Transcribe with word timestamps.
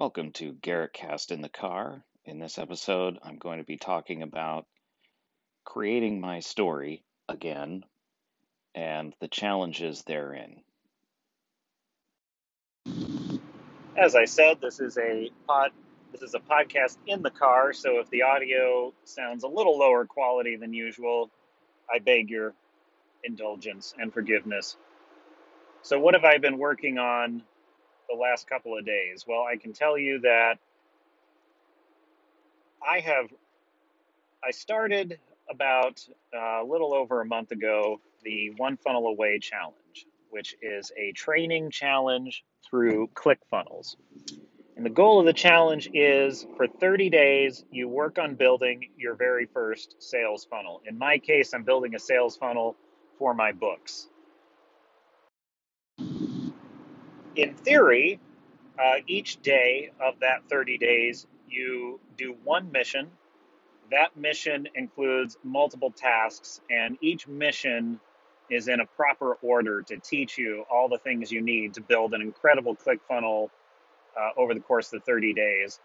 Welcome 0.00 0.32
to 0.32 0.54
Garrett 0.62 0.94
Cast 0.94 1.30
in 1.30 1.42
the 1.42 1.50
Car. 1.50 2.02
In 2.24 2.38
this 2.38 2.58
episode, 2.58 3.18
I'm 3.22 3.36
going 3.36 3.58
to 3.58 3.66
be 3.66 3.76
talking 3.76 4.22
about 4.22 4.64
creating 5.62 6.22
my 6.22 6.40
story 6.40 7.04
again 7.28 7.84
and 8.74 9.14
the 9.20 9.28
challenges 9.28 10.02
therein. 10.04 10.62
As 13.94 14.16
I 14.16 14.24
said, 14.24 14.62
this 14.62 14.80
is 14.80 14.96
a 14.96 15.28
pod 15.46 15.72
this 16.12 16.22
is 16.22 16.32
a 16.32 16.38
podcast 16.38 16.96
in 17.06 17.20
the 17.20 17.30
car, 17.30 17.74
so 17.74 18.00
if 18.00 18.08
the 18.08 18.22
audio 18.22 18.94
sounds 19.04 19.44
a 19.44 19.48
little 19.48 19.78
lower 19.78 20.06
quality 20.06 20.56
than 20.56 20.72
usual, 20.72 21.28
I 21.94 21.98
beg 21.98 22.30
your 22.30 22.54
indulgence 23.22 23.92
and 23.98 24.10
forgiveness. 24.10 24.78
So 25.82 26.00
what 26.00 26.14
have 26.14 26.24
I 26.24 26.38
been 26.38 26.56
working 26.56 26.96
on 26.96 27.42
the 28.10 28.18
last 28.18 28.48
couple 28.48 28.76
of 28.76 28.84
days? 28.84 29.24
Well, 29.26 29.42
I 29.42 29.56
can 29.56 29.72
tell 29.72 29.96
you 29.98 30.20
that 30.20 30.58
I 32.86 33.00
have 33.00 33.26
I 34.42 34.52
started 34.52 35.18
about 35.50 36.06
uh, 36.34 36.62
a 36.62 36.66
little 36.66 36.94
over 36.94 37.20
a 37.20 37.26
month 37.26 37.52
ago 37.52 38.00
the 38.22 38.52
One 38.56 38.76
Funnel 38.76 39.06
Away 39.08 39.38
Challenge, 39.38 40.06
which 40.30 40.54
is 40.62 40.92
a 40.96 41.12
training 41.12 41.70
challenge 41.70 42.44
through 42.68 43.08
ClickFunnels. 43.08 43.96
And 44.76 44.86
the 44.86 44.90
goal 44.90 45.20
of 45.20 45.26
the 45.26 45.32
challenge 45.32 45.90
is 45.92 46.46
for 46.56 46.66
30 46.66 47.10
days, 47.10 47.64
you 47.70 47.88
work 47.88 48.18
on 48.18 48.34
building 48.34 48.88
your 48.96 49.14
very 49.14 49.46
first 49.46 49.96
sales 49.98 50.46
funnel. 50.48 50.80
In 50.86 50.96
my 50.96 51.18
case, 51.18 51.52
I'm 51.52 51.64
building 51.64 51.94
a 51.94 51.98
sales 51.98 52.36
funnel 52.36 52.76
for 53.18 53.34
my 53.34 53.52
books. 53.52 54.08
In 57.36 57.54
theory, 57.54 58.20
uh, 58.78 58.96
each 59.06 59.40
day 59.42 59.90
of 60.00 60.20
that 60.20 60.42
30 60.50 60.78
days, 60.78 61.26
you 61.48 62.00
do 62.16 62.36
one 62.44 62.72
mission. 62.72 63.08
That 63.90 64.16
mission 64.16 64.68
includes 64.74 65.36
multiple 65.44 65.90
tasks, 65.92 66.60
and 66.70 66.98
each 67.00 67.28
mission 67.28 68.00
is 68.50 68.68
in 68.68 68.80
a 68.80 68.86
proper 68.86 69.34
order 69.42 69.82
to 69.82 69.96
teach 69.98 70.38
you 70.38 70.64
all 70.70 70.88
the 70.88 70.98
things 70.98 71.30
you 71.32 71.40
need 71.40 71.74
to 71.74 71.80
build 71.80 72.14
an 72.14 72.22
incredible 72.22 72.76
ClickFunnel 72.76 73.50
uh, 74.18 74.30
over 74.36 74.54
the 74.54 74.60
course 74.60 74.92
of 74.92 75.00
the 75.00 75.06
30 75.06 75.34
days. 75.34 75.80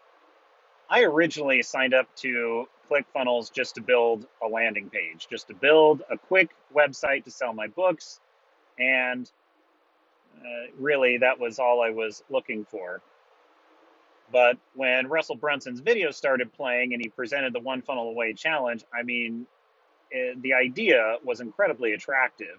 I 0.90 1.04
originally 1.04 1.62
signed 1.64 1.94
up 1.94 2.08
to 2.18 2.68
ClickFunnels 2.90 3.52
just 3.52 3.76
to 3.76 3.82
build 3.82 4.28
a 4.44 4.48
landing 4.48 4.90
page, 4.90 5.28
just 5.30 5.48
to 5.48 5.54
build 5.56 6.04
a 6.12 6.18
quick 6.18 6.52
website 6.76 7.24
to 7.26 7.32
sell 7.32 7.54
my 7.54 7.68
books. 7.68 8.20
And 8.80 9.30
uh, 10.42 10.72
really, 10.80 11.18
that 11.18 11.40
was 11.40 11.60
all 11.60 11.82
I 11.82 11.92
was 11.92 12.24
looking 12.30 12.66
for. 12.66 13.02
But 14.32 14.58
when 14.74 15.08
Russell 15.08 15.36
Brunson's 15.36 15.80
video 15.80 16.12
started 16.12 16.52
playing 16.54 16.94
and 16.94 17.02
he 17.02 17.10
presented 17.10 17.54
the 17.54 17.60
One 17.60 17.82
Funnel 17.82 18.10
Away 18.10 18.34
challenge, 18.34 18.84
I 18.94 19.04
mean, 19.04 19.46
it, 20.12 20.42
the 20.42 20.54
idea 20.54 21.18
was 21.24 21.42
incredibly 21.42 21.94
attractive. 21.94 22.58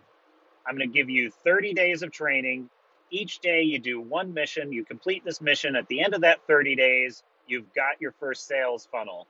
I'm 0.66 0.76
going 0.76 0.88
to 0.88 0.94
give 0.94 1.10
you 1.10 1.30
30 1.30 1.74
days 1.74 2.02
of 2.02 2.10
training. 2.10 2.70
Each 3.10 3.38
day 3.38 3.62
you 3.62 3.78
do 3.78 4.00
one 4.00 4.34
mission, 4.34 4.72
you 4.72 4.84
complete 4.84 5.24
this 5.24 5.40
mission. 5.40 5.76
At 5.76 5.86
the 5.88 6.02
end 6.02 6.14
of 6.14 6.22
that 6.22 6.40
30 6.46 6.74
days, 6.76 7.22
you've 7.46 7.72
got 7.74 8.00
your 8.00 8.12
first 8.12 8.46
sales 8.46 8.88
funnel, 8.90 9.26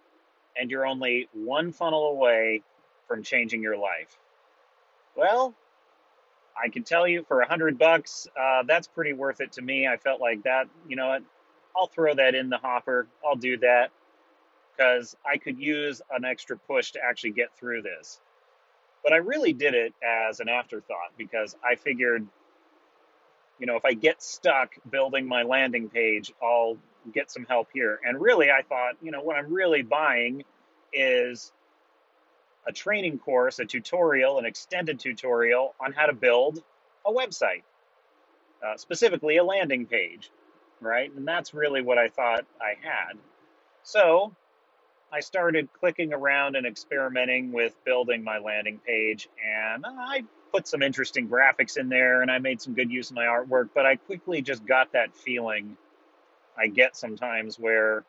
and 0.58 0.70
you're 0.70 0.86
only 0.86 1.28
one 1.32 1.72
funnel 1.72 2.08
away 2.08 2.62
from 3.06 3.22
changing 3.22 3.62
your 3.62 3.76
life. 3.76 4.18
Well, 5.14 5.54
I 6.62 6.68
can 6.68 6.84
tell 6.84 7.06
you 7.06 7.24
for 7.28 7.40
a 7.40 7.48
hundred 7.48 7.78
bucks, 7.78 8.26
uh, 8.38 8.62
that's 8.66 8.88
pretty 8.88 9.12
worth 9.12 9.40
it 9.40 9.52
to 9.52 9.62
me. 9.62 9.86
I 9.86 9.96
felt 9.96 10.20
like 10.20 10.42
that, 10.44 10.68
you 10.88 10.96
know, 10.96 11.08
what? 11.08 11.22
I'll 11.76 11.88
throw 11.88 12.14
that 12.14 12.34
in 12.34 12.48
the 12.48 12.56
hopper. 12.56 13.06
I'll 13.24 13.36
do 13.36 13.58
that 13.58 13.90
because 14.76 15.14
I 15.24 15.36
could 15.36 15.58
use 15.58 16.00
an 16.10 16.24
extra 16.24 16.56
push 16.56 16.92
to 16.92 17.00
actually 17.04 17.32
get 17.32 17.56
through 17.58 17.82
this. 17.82 18.20
But 19.02 19.12
I 19.12 19.16
really 19.16 19.52
did 19.52 19.74
it 19.74 19.94
as 20.02 20.40
an 20.40 20.48
afterthought 20.48 21.12
because 21.16 21.54
I 21.64 21.76
figured, 21.76 22.26
you 23.58 23.66
know, 23.66 23.76
if 23.76 23.84
I 23.84 23.92
get 23.92 24.22
stuck 24.22 24.74
building 24.90 25.28
my 25.28 25.42
landing 25.42 25.88
page, 25.88 26.32
I'll 26.42 26.78
get 27.12 27.30
some 27.30 27.44
help 27.44 27.68
here. 27.72 28.00
And 28.04 28.20
really, 28.20 28.50
I 28.50 28.62
thought, 28.62 28.94
you 29.02 29.10
know, 29.10 29.20
what 29.20 29.36
I'm 29.36 29.52
really 29.52 29.82
buying 29.82 30.44
is 30.92 31.52
a 32.66 32.72
training 32.72 33.18
course, 33.18 33.58
a 33.58 33.64
tutorial, 33.64 34.38
an 34.38 34.44
extended 34.44 34.98
tutorial 34.98 35.74
on 35.80 35.92
how 35.92 36.06
to 36.06 36.12
build 36.12 36.62
a 37.06 37.12
website, 37.12 37.62
uh, 38.66 38.76
specifically 38.76 39.36
a 39.36 39.44
landing 39.44 39.86
page, 39.86 40.30
right? 40.80 41.12
And 41.14 41.26
that's 41.26 41.54
really 41.54 41.82
what 41.82 41.98
I 41.98 42.08
thought 42.08 42.44
I 42.60 42.74
had. 42.80 43.18
So 43.82 44.34
I 45.12 45.20
started 45.20 45.68
clicking 45.72 46.12
around 46.12 46.56
and 46.56 46.66
experimenting 46.66 47.52
with 47.52 47.72
building 47.84 48.24
my 48.24 48.38
landing 48.38 48.80
page, 48.84 49.28
and 49.44 49.84
I 49.86 50.24
put 50.52 50.66
some 50.66 50.82
interesting 50.82 51.28
graphics 51.28 51.76
in 51.76 51.88
there 51.88 52.22
and 52.22 52.30
I 52.30 52.38
made 52.38 52.60
some 52.62 52.74
good 52.74 52.90
use 52.90 53.10
of 53.10 53.16
my 53.16 53.24
artwork, 53.24 53.70
but 53.74 53.84
I 53.86 53.96
quickly 53.96 54.42
just 54.42 54.64
got 54.64 54.92
that 54.92 55.14
feeling 55.14 55.76
I 56.56 56.68
get 56.68 56.96
sometimes 56.96 57.58
where 57.58 58.04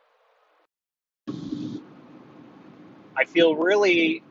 I 3.18 3.25
feel 3.25 3.56
really 3.56 4.24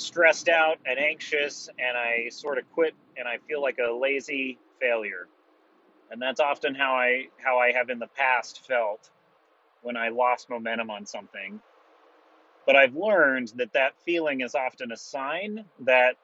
stressed 0.00 0.48
out 0.48 0.78
and 0.86 0.98
anxious 0.98 1.68
and 1.78 1.96
I 1.96 2.28
sort 2.30 2.58
of 2.58 2.70
quit 2.72 2.94
and 3.16 3.28
I 3.28 3.38
feel 3.48 3.62
like 3.62 3.78
a 3.78 3.92
lazy 3.92 4.58
failure. 4.80 5.28
And 6.10 6.20
that's 6.20 6.40
often 6.40 6.74
how 6.74 6.94
I 6.94 7.26
how 7.38 7.58
I 7.58 7.72
have 7.72 7.90
in 7.90 7.98
the 7.98 8.08
past 8.08 8.66
felt 8.66 9.10
when 9.82 9.96
I 9.96 10.08
lost 10.08 10.50
momentum 10.50 10.90
on 10.90 11.06
something. 11.06 11.60
But 12.66 12.76
I've 12.76 12.94
learned 12.94 13.52
that 13.56 13.72
that 13.72 13.94
feeling 14.04 14.40
is 14.40 14.54
often 14.54 14.92
a 14.92 14.96
sign 14.96 15.64
that 15.80 16.16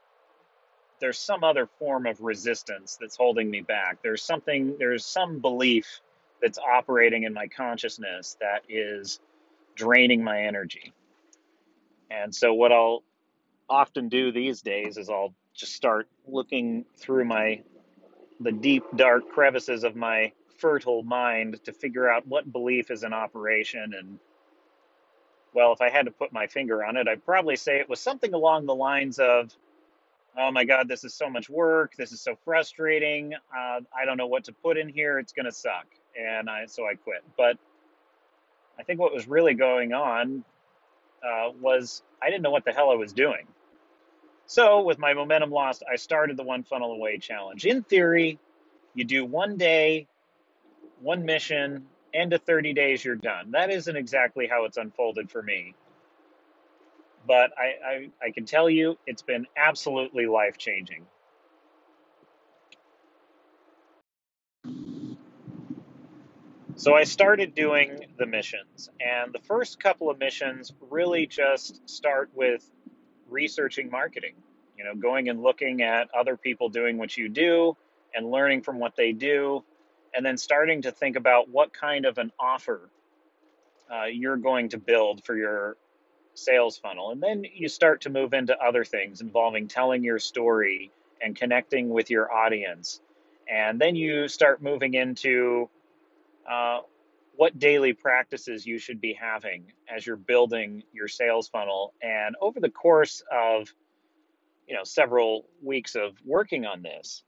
there's 1.01 1.19
some 1.19 1.45
other 1.45 1.69
form 1.79 2.07
of 2.07 2.21
resistance 2.21 2.97
that's 3.01 3.17
holding 3.17 3.51
me 3.51 3.61
back. 3.61 3.99
There's 4.03 4.23
something 4.23 4.77
there's 4.79 5.05
some 5.05 5.41
belief 5.41 6.01
that's 6.43 6.59
operating 6.59 7.25
in 7.25 7.33
my 7.33 7.47
consciousness 7.47 8.37
that 8.41 8.63
is 8.69 9.21
draining 9.75 10.23
my 10.23 10.43
energy. 10.43 10.93
And 12.11 12.35
so 12.35 12.55
what 12.55 12.73
I'll 12.73 13.03
often 13.69 14.09
do 14.09 14.33
these 14.33 14.63
days 14.63 14.97
is 14.97 15.11
I'll 15.11 15.35
just 15.55 15.75
start 15.75 16.09
looking 16.27 16.85
through 16.97 17.25
my 17.25 17.63
the 18.41 18.53
deep 18.53 18.85
dark 18.97 19.29
crevices 19.31 19.83
of 19.83 19.97
my 19.97 20.33
fertile 20.59 21.03
mind 21.03 21.63
to 21.65 21.73
figure 21.73 22.11
out 22.11 22.27
what 22.27 22.51
belief 22.53 22.91
is 22.91 23.03
in 23.03 23.13
operation. 23.13 23.95
And 23.99 24.19
well 25.55 25.73
if 25.73 25.81
I 25.81 25.89
had 25.89 26.07
to 26.07 26.13
put 26.13 26.33
my 26.33 26.47
finger 26.47 26.85
on 26.85 26.97
it 26.97 27.09
I'd 27.09 27.25
probably 27.25 27.57
say 27.57 27.79
it 27.79 27.89
was 27.89 28.01
something 28.01 28.35
along 28.35 28.67
the 28.67 28.75
lines 28.75 29.19
of 29.19 29.53
oh 30.39 30.51
my 30.51 30.65
god 30.65 30.87
this 30.89 31.03
is 31.05 31.15
so 31.15 31.29
much 31.29 31.49
work. 31.49 31.95
This 31.97 32.13
is 32.13 32.21
so 32.21 32.37
frustrating. 32.45 33.35
Uh, 33.35 33.81
I 33.97 34.05
don't 34.05 34.17
know 34.17 34.27
what 34.27 34.45
to 34.45 34.53
put 34.53 34.77
in 34.77 34.89
here. 34.89 35.19
It's 35.19 35.33
gonna 35.33 35.53
suck. 35.53 35.87
And 36.19 36.49
I 36.49 36.67
so 36.67 36.87
I 36.87 36.95
quit. 36.95 37.25
But 37.37 37.59
I 38.79 38.83
think 38.83 39.01
what 39.01 39.13
was 39.13 39.27
really 39.27 39.55
going 39.55 39.93
on 39.95 40.45
uh, 41.27 41.51
was 41.61 42.03
I 42.23 42.27
didn't 42.27 42.43
know 42.43 42.51
what 42.51 42.65
the 42.65 42.73
hell 42.73 42.91
I 42.91 42.95
was 42.95 43.13
doing 43.13 43.47
so, 44.47 44.83
with 44.83 44.99
my 44.99 45.15
momentum 45.15 45.51
lost, 45.51 45.83
I 45.91 45.97
started 45.97 46.37
the 46.37 46.45
One 46.45 46.63
Funnel 46.63 46.93
Away 46.93 47.19
challenge. 47.19 47.67
In 47.67 47.83
theory, 47.83 48.39
you 48.95 49.05
do 49.05 49.25
one 49.25 49.57
day, 49.57 50.07
one 51.01 51.25
mission, 51.25 51.87
and 52.15 52.31
to 52.31 52.39
30 52.39 52.73
days, 52.73 53.05
you're 53.05 53.17
done. 53.17 53.51
That 53.51 53.71
isn't 53.71 53.97
exactly 53.97 54.47
how 54.47 54.65
it's 54.65 54.77
unfolded 54.77 55.31
for 55.31 55.43
me. 55.43 55.75
But 57.27 57.51
I, 57.59 57.87
I, 57.87 58.27
I 58.29 58.31
can 58.31 58.45
tell 58.45 58.71
you, 58.71 58.97
it's 59.07 59.23
been 59.23 59.47
absolutely 59.57 60.27
life 60.27 60.59
changing. 60.59 61.07
So 66.77 66.95
I 66.95 67.05
started 67.05 67.55
doing 67.55 68.07
the 68.19 68.27
missions, 68.27 68.91
and 69.01 69.33
the 69.33 69.41
first 69.41 69.81
couple 69.81 70.09
of 70.09 70.19
missions 70.19 70.73
really 70.91 71.27
just 71.27 71.81
start 71.89 72.31
with 72.35 72.71
researching 73.29 73.91
marketing. 73.91 74.35
You 74.77 74.85
know, 74.85 74.95
going 74.95 75.29
and 75.29 75.43
looking 75.43 75.83
at 75.83 76.09
other 76.15 76.37
people 76.37 76.69
doing 76.69 76.99
what 76.99 77.17
you 77.17 77.29
do 77.29 77.77
and 78.15 78.31
learning 78.31 78.63
from 78.63 78.79
what 78.79 78.95
they 78.95 79.13
do, 79.13 79.65
and 80.15 80.25
then 80.25 80.37
starting 80.37 80.83
to 80.83 80.91
think 80.91 81.17
about 81.17 81.49
what 81.49 81.73
kind 81.73 82.05
of 82.05 82.19
an 82.19 82.31
offer 82.39 82.91
uh, 83.91 84.05
you're 84.05 84.37
going 84.37 84.69
to 84.71 84.79
build 84.79 85.25
for 85.25 85.37
your 85.37 85.77
sales 86.35 86.77
funnel. 86.77 87.11
And 87.11 87.23
then 87.23 87.45
you 87.55 87.69
start 87.69 88.03
to 88.03 88.11
move 88.11 88.35
into 88.35 88.57
other 88.59 88.85
things 88.85 89.21
involving 89.21 89.69
telling 89.69 90.05
your 90.05 90.19
story 90.19 90.91
and 91.23 91.35
connecting 91.35 91.89
with 91.89 92.11
your 92.11 92.31
audience. 92.33 93.01
And 93.51 93.81
then 93.81 93.97
you 93.97 94.29
start 94.29 94.63
moving 94.63 94.95
into 94.95 95.69
uh, 96.51 96.81
what 97.37 97.59
daily 97.59 97.93
practices 97.93 98.67
you 98.67 98.79
should 98.79 99.01
be 99.01 99.13
having 99.13 99.73
as 99.95 100.07
you're 100.07 100.17
building 100.17 100.83
your 100.93 101.09
sales 101.09 101.49
funnel. 101.49 101.95
And 102.03 102.35
over 102.41 102.61
the 102.61 102.71
course 102.71 103.23
of 103.31 103.73
you 104.67 104.75
know 104.75 104.85
several 104.85 105.47
weeks 105.63 105.95
of 105.95 106.17
working 106.25 106.67
on 106.67 106.83
this, 106.83 107.23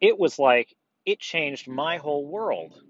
it 0.00 0.18
was 0.18 0.38
like 0.38 0.74
it 1.04 1.20
changed 1.20 1.68
my 1.68 1.98
whole 1.98 2.26
world. 2.26 2.80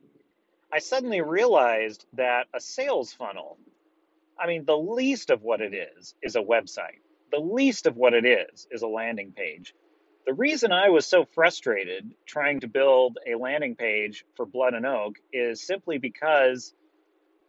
I 0.73 0.79
suddenly 0.79 1.21
realized 1.21 2.07
that 2.15 2.47
a 2.55 2.61
sales 2.61 3.13
funnel, 3.13 3.59
I 4.39 4.47
mean, 4.47 4.65
the 4.65 4.77
least 4.77 5.31
of 5.31 5.43
what 5.43 5.61
it 5.61 5.75
is, 5.75 6.15
is 6.23 6.37
a 6.37 6.41
website. 6.41 7.01
The 7.31 7.39
least 7.41 7.87
of 7.87 7.97
what 7.97 8.15
it 8.15 8.25
is, 8.25 8.67
is 8.71 8.83
a 8.83 8.89
landing 8.89 9.33
page. 9.33 9.75
The 10.27 10.35
reason 10.35 10.73
I 10.73 10.89
was 10.89 11.07
so 11.07 11.25
frustrated 11.25 12.13
trying 12.27 12.59
to 12.61 12.67
build 12.67 13.19
a 13.29 13.37
landing 13.37 13.77
page 13.77 14.25
for 14.35 14.45
Blood 14.45 14.75
and 14.75 14.85
Oak 14.85 15.21
is 15.33 15.65
simply 15.65 15.99
because 15.99 16.75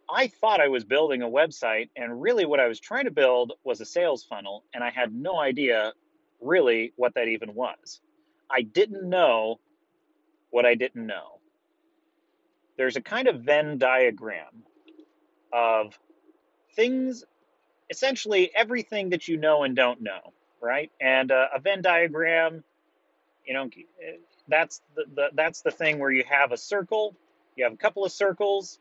I 0.08 0.28
thought 0.28 0.60
I 0.60 0.68
was 0.68 0.84
building 0.84 1.22
a 1.22 1.28
website, 1.28 1.90
and 1.96 2.22
really 2.22 2.46
what 2.46 2.60
I 2.60 2.68
was 2.68 2.78
trying 2.78 3.06
to 3.06 3.10
build 3.10 3.54
was 3.64 3.80
a 3.80 3.84
sales 3.84 4.22
funnel, 4.22 4.62
and 4.72 4.84
I 4.84 4.90
had 4.90 5.12
no 5.12 5.40
idea 5.40 5.92
really 6.40 6.92
what 6.94 7.14
that 7.14 7.26
even 7.26 7.52
was. 7.54 8.00
I 8.48 8.62
didn't 8.62 9.08
know 9.08 9.58
what 10.50 10.64
I 10.64 10.76
didn't 10.76 11.04
know. 11.04 11.40
There's 12.76 12.96
a 12.96 13.02
kind 13.02 13.26
of 13.26 13.40
Venn 13.40 13.78
diagram 13.78 14.62
of 15.52 15.98
things, 16.76 17.24
essentially 17.90 18.52
everything 18.54 19.10
that 19.10 19.26
you 19.26 19.36
know 19.36 19.64
and 19.64 19.74
don't 19.74 20.00
know, 20.00 20.32
right? 20.60 20.90
And 21.00 21.30
uh, 21.30 21.48
a 21.54 21.60
Venn 21.60 21.82
diagram, 21.82 22.64
you 23.46 23.54
know, 23.54 23.68
that's 24.48 24.80
the, 24.96 25.04
the 25.14 25.28
that's 25.34 25.62
the 25.62 25.70
thing 25.70 25.98
where 25.98 26.10
you 26.10 26.24
have 26.28 26.52
a 26.52 26.56
circle, 26.56 27.14
you 27.56 27.64
have 27.64 27.72
a 27.72 27.76
couple 27.76 28.04
of 28.04 28.12
circles, 28.12 28.78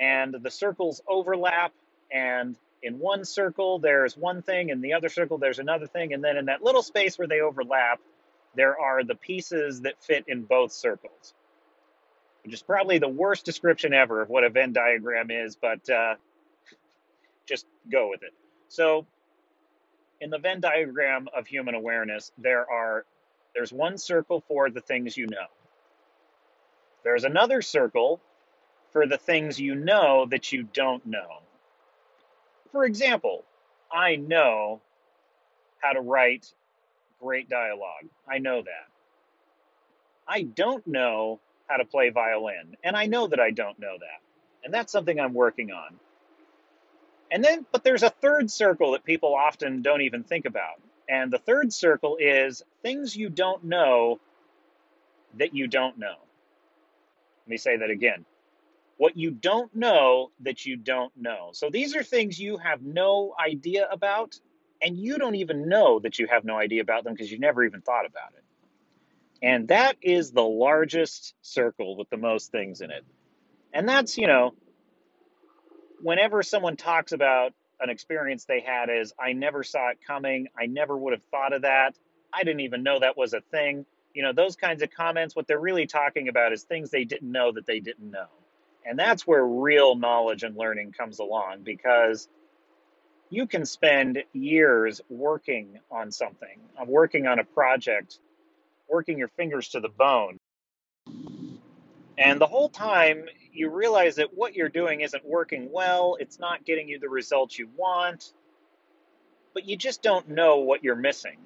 and 0.00 0.34
the 0.42 0.50
circles 0.50 1.02
overlap, 1.08 1.72
and 2.12 2.56
in 2.82 2.98
one 2.98 3.24
circle 3.24 3.78
there's 3.78 4.16
one 4.16 4.42
thing, 4.42 4.68
in 4.68 4.80
the 4.80 4.92
other 4.92 5.08
circle 5.08 5.38
there's 5.38 5.58
another 5.58 5.86
thing, 5.86 6.12
and 6.12 6.22
then 6.22 6.36
in 6.36 6.46
that 6.46 6.62
little 6.62 6.82
space 6.82 7.18
where 7.18 7.28
they 7.28 7.40
overlap, 7.40 8.00
there 8.54 8.78
are 8.78 9.02
the 9.04 9.14
pieces 9.14 9.82
that 9.82 10.02
fit 10.02 10.24
in 10.28 10.42
both 10.42 10.72
circles, 10.72 11.34
which 12.44 12.54
is 12.54 12.62
probably 12.62 12.98
the 12.98 13.08
worst 13.08 13.44
description 13.44 13.92
ever 13.92 14.22
of 14.22 14.28
what 14.28 14.44
a 14.44 14.50
Venn 14.50 14.72
diagram 14.72 15.30
is, 15.30 15.56
but 15.56 15.88
uh, 15.90 16.14
just 17.46 17.66
go 17.90 18.10
with 18.10 18.22
it. 18.22 18.32
So, 18.68 19.06
in 20.20 20.30
the 20.30 20.38
Venn 20.38 20.60
diagram 20.60 21.28
of 21.36 21.46
human 21.46 21.74
awareness, 21.74 22.32
there 22.38 22.68
are 22.70 23.04
there's 23.54 23.72
one 23.72 23.98
circle 23.98 24.42
for 24.48 24.70
the 24.70 24.80
things 24.80 25.16
you 25.16 25.26
know. 25.26 25.46
There's 27.04 27.24
another 27.24 27.62
circle 27.62 28.20
for 28.92 29.06
the 29.06 29.18
things 29.18 29.60
you 29.60 29.74
know 29.74 30.26
that 30.30 30.52
you 30.52 30.64
don't 30.72 31.04
know. 31.06 31.40
For 32.72 32.84
example, 32.84 33.44
I 33.92 34.16
know 34.16 34.80
how 35.80 35.92
to 35.92 36.00
write 36.00 36.52
great 37.20 37.48
dialogue. 37.48 38.06
I 38.28 38.38
know 38.38 38.62
that. 38.62 38.88
I 40.26 40.42
don't 40.42 40.86
know 40.86 41.40
how 41.68 41.76
to 41.76 41.84
play 41.84 42.10
violin, 42.10 42.76
and 42.82 42.96
I 42.96 43.06
know 43.06 43.26
that 43.28 43.40
I 43.40 43.50
don't 43.50 43.78
know 43.78 43.96
that. 43.98 44.20
And 44.64 44.72
that's 44.72 44.92
something 44.92 45.20
I'm 45.20 45.34
working 45.34 45.70
on. 45.70 45.98
And 47.30 47.42
then, 47.42 47.66
but 47.72 47.84
there's 47.84 48.02
a 48.02 48.10
third 48.10 48.50
circle 48.50 48.92
that 48.92 49.04
people 49.04 49.34
often 49.34 49.82
don't 49.82 50.02
even 50.02 50.22
think 50.22 50.44
about. 50.44 50.80
And 51.08 51.32
the 51.32 51.38
third 51.38 51.72
circle 51.72 52.16
is 52.20 52.62
things 52.82 53.16
you 53.16 53.28
don't 53.28 53.64
know 53.64 54.20
that 55.38 55.54
you 55.54 55.66
don't 55.66 55.98
know. 55.98 56.14
Let 57.44 57.48
me 57.48 57.56
say 57.56 57.76
that 57.78 57.90
again. 57.90 58.24
What 58.96 59.16
you 59.16 59.32
don't 59.32 59.74
know 59.74 60.30
that 60.40 60.64
you 60.64 60.76
don't 60.76 61.12
know. 61.16 61.50
So 61.52 61.68
these 61.70 61.96
are 61.96 62.02
things 62.02 62.38
you 62.38 62.58
have 62.58 62.82
no 62.82 63.34
idea 63.38 63.88
about 63.90 64.38
and 64.80 64.96
you 64.96 65.18
don't 65.18 65.34
even 65.34 65.68
know 65.68 65.98
that 66.00 66.18
you 66.18 66.26
have 66.28 66.44
no 66.44 66.56
idea 66.56 66.82
about 66.82 67.04
them 67.04 67.14
because 67.14 67.30
you 67.30 67.38
never 67.38 67.64
even 67.64 67.80
thought 67.80 68.06
about 68.06 68.32
it. 68.36 68.44
And 69.42 69.68
that 69.68 69.96
is 70.00 70.30
the 70.30 70.42
largest 70.42 71.34
circle 71.42 71.96
with 71.96 72.08
the 72.10 72.16
most 72.16 72.50
things 72.52 72.80
in 72.80 72.90
it. 72.90 73.04
And 73.72 73.88
that's, 73.88 74.16
you 74.16 74.26
know, 74.26 74.54
whenever 76.04 76.42
someone 76.42 76.76
talks 76.76 77.12
about 77.12 77.54
an 77.80 77.88
experience 77.88 78.44
they 78.44 78.60
had 78.60 78.90
as 78.90 79.14
I 79.18 79.32
never 79.32 79.64
saw 79.64 79.88
it 79.88 79.98
coming, 80.06 80.48
I 80.56 80.66
never 80.66 80.94
would 80.94 81.14
have 81.14 81.22
thought 81.30 81.54
of 81.54 81.62
that, 81.62 81.96
I 82.30 82.44
didn't 82.44 82.60
even 82.60 82.82
know 82.82 83.00
that 83.00 83.16
was 83.16 83.32
a 83.32 83.40
thing. 83.40 83.86
You 84.12 84.22
know, 84.22 84.34
those 84.34 84.54
kinds 84.54 84.82
of 84.82 84.90
comments, 84.90 85.34
what 85.34 85.46
they're 85.46 85.58
really 85.58 85.86
talking 85.86 86.28
about 86.28 86.52
is 86.52 86.62
things 86.62 86.90
they 86.90 87.04
didn't 87.04 87.32
know 87.32 87.52
that 87.52 87.64
they 87.64 87.80
didn't 87.80 88.10
know. 88.10 88.26
And 88.84 88.98
that's 88.98 89.26
where 89.26 89.44
real 89.44 89.96
knowledge 89.96 90.42
and 90.42 90.56
learning 90.56 90.92
comes 90.92 91.20
along 91.20 91.62
because 91.62 92.28
you 93.30 93.46
can 93.46 93.64
spend 93.64 94.22
years 94.34 95.00
working 95.08 95.80
on 95.90 96.12
something, 96.12 96.60
working 96.86 97.26
on 97.26 97.38
a 97.38 97.44
project, 97.44 98.18
working 98.90 99.16
your 99.16 99.28
fingers 99.28 99.68
to 99.70 99.80
the 99.80 99.88
bone. 99.88 100.36
And 102.18 102.40
the 102.40 102.46
whole 102.46 102.68
time, 102.68 103.24
you 103.54 103.70
realize 103.70 104.16
that 104.16 104.34
what 104.34 104.54
you're 104.54 104.68
doing 104.68 105.00
isn't 105.00 105.24
working 105.24 105.70
well, 105.72 106.16
it's 106.20 106.38
not 106.38 106.64
getting 106.64 106.88
you 106.88 106.98
the 106.98 107.08
results 107.08 107.58
you 107.58 107.68
want, 107.76 108.32
but 109.52 109.66
you 109.66 109.76
just 109.76 110.02
don't 110.02 110.28
know 110.28 110.58
what 110.58 110.82
you're 110.82 110.96
missing 110.96 111.38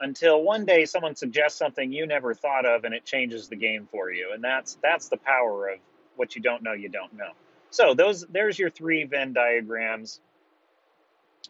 until 0.00 0.42
one 0.42 0.64
day 0.64 0.86
someone 0.86 1.14
suggests 1.14 1.58
something 1.58 1.92
you 1.92 2.06
never 2.06 2.34
thought 2.34 2.64
of 2.64 2.84
and 2.84 2.94
it 2.94 3.04
changes 3.04 3.48
the 3.48 3.56
game 3.56 3.86
for 3.90 4.10
you. 4.10 4.30
And 4.32 4.42
that's 4.42 4.78
that's 4.82 5.08
the 5.08 5.18
power 5.18 5.68
of 5.68 5.78
what 6.16 6.34
you 6.34 6.42
don't 6.42 6.62
know 6.62 6.72
you 6.72 6.88
don't 6.88 7.12
know. 7.12 7.32
So 7.70 7.94
those 7.94 8.24
there's 8.30 8.58
your 8.58 8.70
three 8.70 9.04
Venn 9.04 9.32
diagrams 9.32 10.20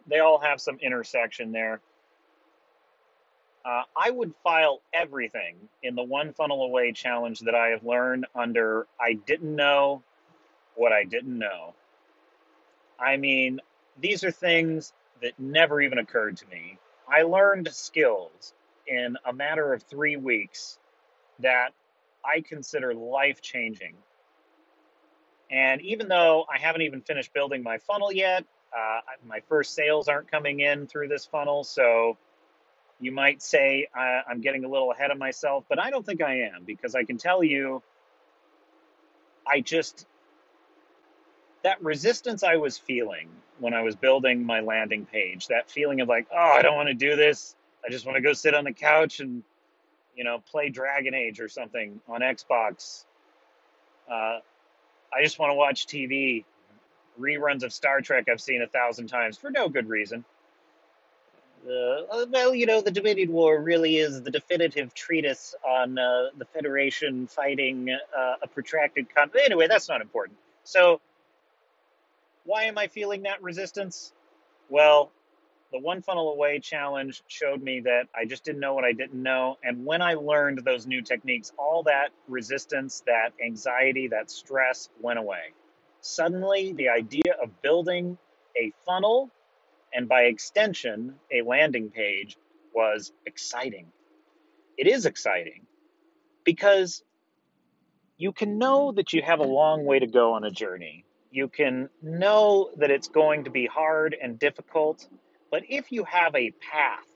they 0.07 0.19
all 0.19 0.41
have 0.41 0.61
some 0.61 0.79
intersection 0.81 1.53
there. 1.53 1.81
Uh, 3.65 3.83
I 3.95 4.11
would 4.11 4.35
file 4.43 4.81
everything 4.93 5.57
in 5.83 5.95
the 5.95 6.03
one 6.03 6.33
funnel 6.33 6.62
away 6.62 6.93
challenge 6.93 7.41
that 7.41 7.55
I 7.55 7.69
have 7.69 7.85
learned 7.85 8.27
under 8.35 8.87
I 8.99 9.15
didn't 9.15 9.55
know 9.55 10.03
what 10.75 10.93
I 10.93 11.05
didn't 11.05 11.39
know. 11.39 11.75
I 12.99 13.17
mean, 13.17 13.61
these 13.99 14.25
are 14.25 14.31
things 14.31 14.93
that 15.23 15.39
never 15.39 15.81
even 15.81 15.99
occurred 15.99 16.39
to 16.39 16.47
me. 16.49 16.79
I 17.09 17.23
learned 17.23 17.69
skills 17.73 18.55
in 18.87 19.17
a 19.27 19.33
matter 19.33 19.75
of 19.75 19.83
three 19.83 20.17
weeks 20.17 20.79
that 21.41 21.71
I 22.25 22.41
consider 22.41 22.95
life 22.95 23.43
changing. 23.43 23.95
And 25.51 25.81
even 25.83 26.09
though 26.09 26.47
I 26.53 26.59
haven't 26.59 26.83
even 26.83 27.01
finished 27.03 27.33
building 27.33 27.62
my 27.62 27.79
funnel 27.79 28.12
yet, 28.12 28.45
uh, 28.77 29.01
my 29.27 29.41
first 29.49 29.75
sales 29.75 30.09
aren't 30.09 30.31
coming 30.31 30.61
in 30.61 30.87
through 30.87 31.09
this 31.09 31.27
funnel, 31.27 31.65
so 31.65 32.17
you 33.00 33.12
might 33.12 33.43
say 33.43 33.88
I'm 33.94 34.41
getting 34.41 34.64
a 34.64 34.69
little 34.69 34.93
ahead 34.93 35.11
of 35.11 35.19
myself, 35.19 35.64
but 35.69 35.79
I 35.79 35.91
don't 35.91 36.05
think 36.05 36.23
I 36.23 36.43
am 36.55 36.64
because 36.64 36.94
I 36.94 37.05
can 37.05 37.17
tell 37.17 37.43
you, 37.43 37.82
I 39.47 39.61
just, 39.61 40.06
that 41.62 41.83
resistance 41.83 42.42
I 42.42 42.57
was 42.57 42.76
feeling 42.76 43.28
when 43.59 43.75
I 43.75 43.83
was 43.83 43.97
building 43.97 44.45
my 44.45 44.61
landing 44.61 45.07
page, 45.07 45.49
that 45.49 45.71
feeling 45.71 46.00
of 46.00 46.09
like, 46.09 46.26
oh, 46.33 46.37
I 46.37 46.62
don't 46.62 46.76
want 46.76 46.88
to 46.88 46.95
do 46.95 47.16
this. 47.16 47.57
I 47.85 47.90
just 47.90 48.04
want 48.04 48.16
to 48.16 48.23
go 48.23 48.35
sit 48.35 48.54
on 48.54 48.64
the 48.64 48.73
couch 48.73 49.21
and, 49.21 49.42
you 50.14 50.25
know, 50.25 50.42
play 50.50 50.69
Dragon 50.69 51.14
Age 51.14 51.40
or 51.40 51.49
something 51.49 52.00
on 52.09 52.21
Xbox. 52.21 53.04
Uh, 54.11 54.40
I 55.12 55.23
just 55.23 55.38
want 55.38 55.50
to 55.50 55.54
watch 55.54 55.87
TV 55.87 56.45
reruns 57.19 57.62
of 57.62 57.73
Star 57.73 58.00
Trek 58.00 58.28
I've 58.30 58.40
seen 58.40 58.62
a 58.62 58.66
thousand 58.66 59.09
times 59.09 59.38
for 59.38 59.50
no 59.50 59.69
good 59.69 59.88
reason. 59.88 60.25
Uh, 61.64 62.25
well, 62.31 62.55
you 62.55 62.67
know, 62.67 62.81
the 62.81 62.90
Dominion 62.90 63.33
War 63.33 63.61
really 63.61 63.97
is 63.97 64.23
the 64.23 64.31
definitive 64.31 64.95
treatise 64.95 65.55
on 65.67 65.99
uh, 65.99 66.29
the 66.38 66.45
Federation 66.47 67.26
fighting 67.26 67.90
uh, 67.90 68.35
a 68.43 68.49
protracted 68.49 69.14
conflict. 69.14 69.45
Anyway, 69.45 69.67
that's 69.69 69.88
not 69.88 70.00
important. 70.00 70.38
So, 70.64 71.00
why 72.45 72.64
am 72.64 72.79
I 72.79 72.87
feeling 72.88 73.23
that 73.23 73.43
resistance? 73.43 74.12
Well, 74.71 75.11
the 75.73 75.79
One 75.79 76.02
Funnel 76.02 76.33
Away 76.33 76.59
challenge 76.61 77.23
showed 77.29 77.62
me 77.62 77.81
that 77.81 78.09
I 78.14 78.25
just 78.25 78.45
didn't 78.45 78.61
know 78.61 78.75
what 78.75 78.85
I 78.85 78.93
didn't 78.93 79.23
know. 79.23 79.59
And 79.62 79.85
when 79.85 80.02
I 80.02 80.14
learned 80.14 80.62
those 80.64 80.87
new 80.87 81.02
techniques, 81.02 81.52
all 81.59 81.83
that 81.85 82.09
resistance, 82.26 83.02
that 83.07 83.33
anxiety, 83.45 84.09
that 84.09 84.31
stress 84.31 84.88
went 85.00 85.19
away 85.19 85.52
suddenly 86.00 86.73
the 86.73 86.88
idea 86.88 87.35
of 87.43 87.62
building 87.62 88.17
a 88.57 88.73
funnel 88.85 89.31
and 89.92 90.09
by 90.09 90.23
extension 90.23 91.14
a 91.32 91.42
landing 91.42 91.90
page 91.90 92.37
was 92.75 93.12
exciting. 93.26 93.87
It 94.76 94.87
is 94.87 95.06
exciting 95.06 95.66
because 96.44 97.02
you 98.16 98.32
can 98.32 98.59
know 98.59 98.92
that 98.92 99.12
you 99.12 99.23
have 99.23 99.40
a 99.40 99.44
long 99.44 99.85
way 99.85 99.99
to 99.99 100.06
go 100.06 100.35
on 100.35 100.44
a 100.44 100.50
journey. 100.50 101.04
You 101.30 101.49
can 101.49 101.88
know 102.02 102.70
that 102.76 102.90
it's 102.90 103.09
going 103.09 103.44
to 103.44 103.50
be 103.50 103.66
hard 103.66 104.16
and 104.20 104.38
difficult, 104.38 105.09
but 105.50 105.62
if 105.68 105.90
you 105.90 106.04
have 106.04 106.35
a 106.35 106.50
path 106.50 107.06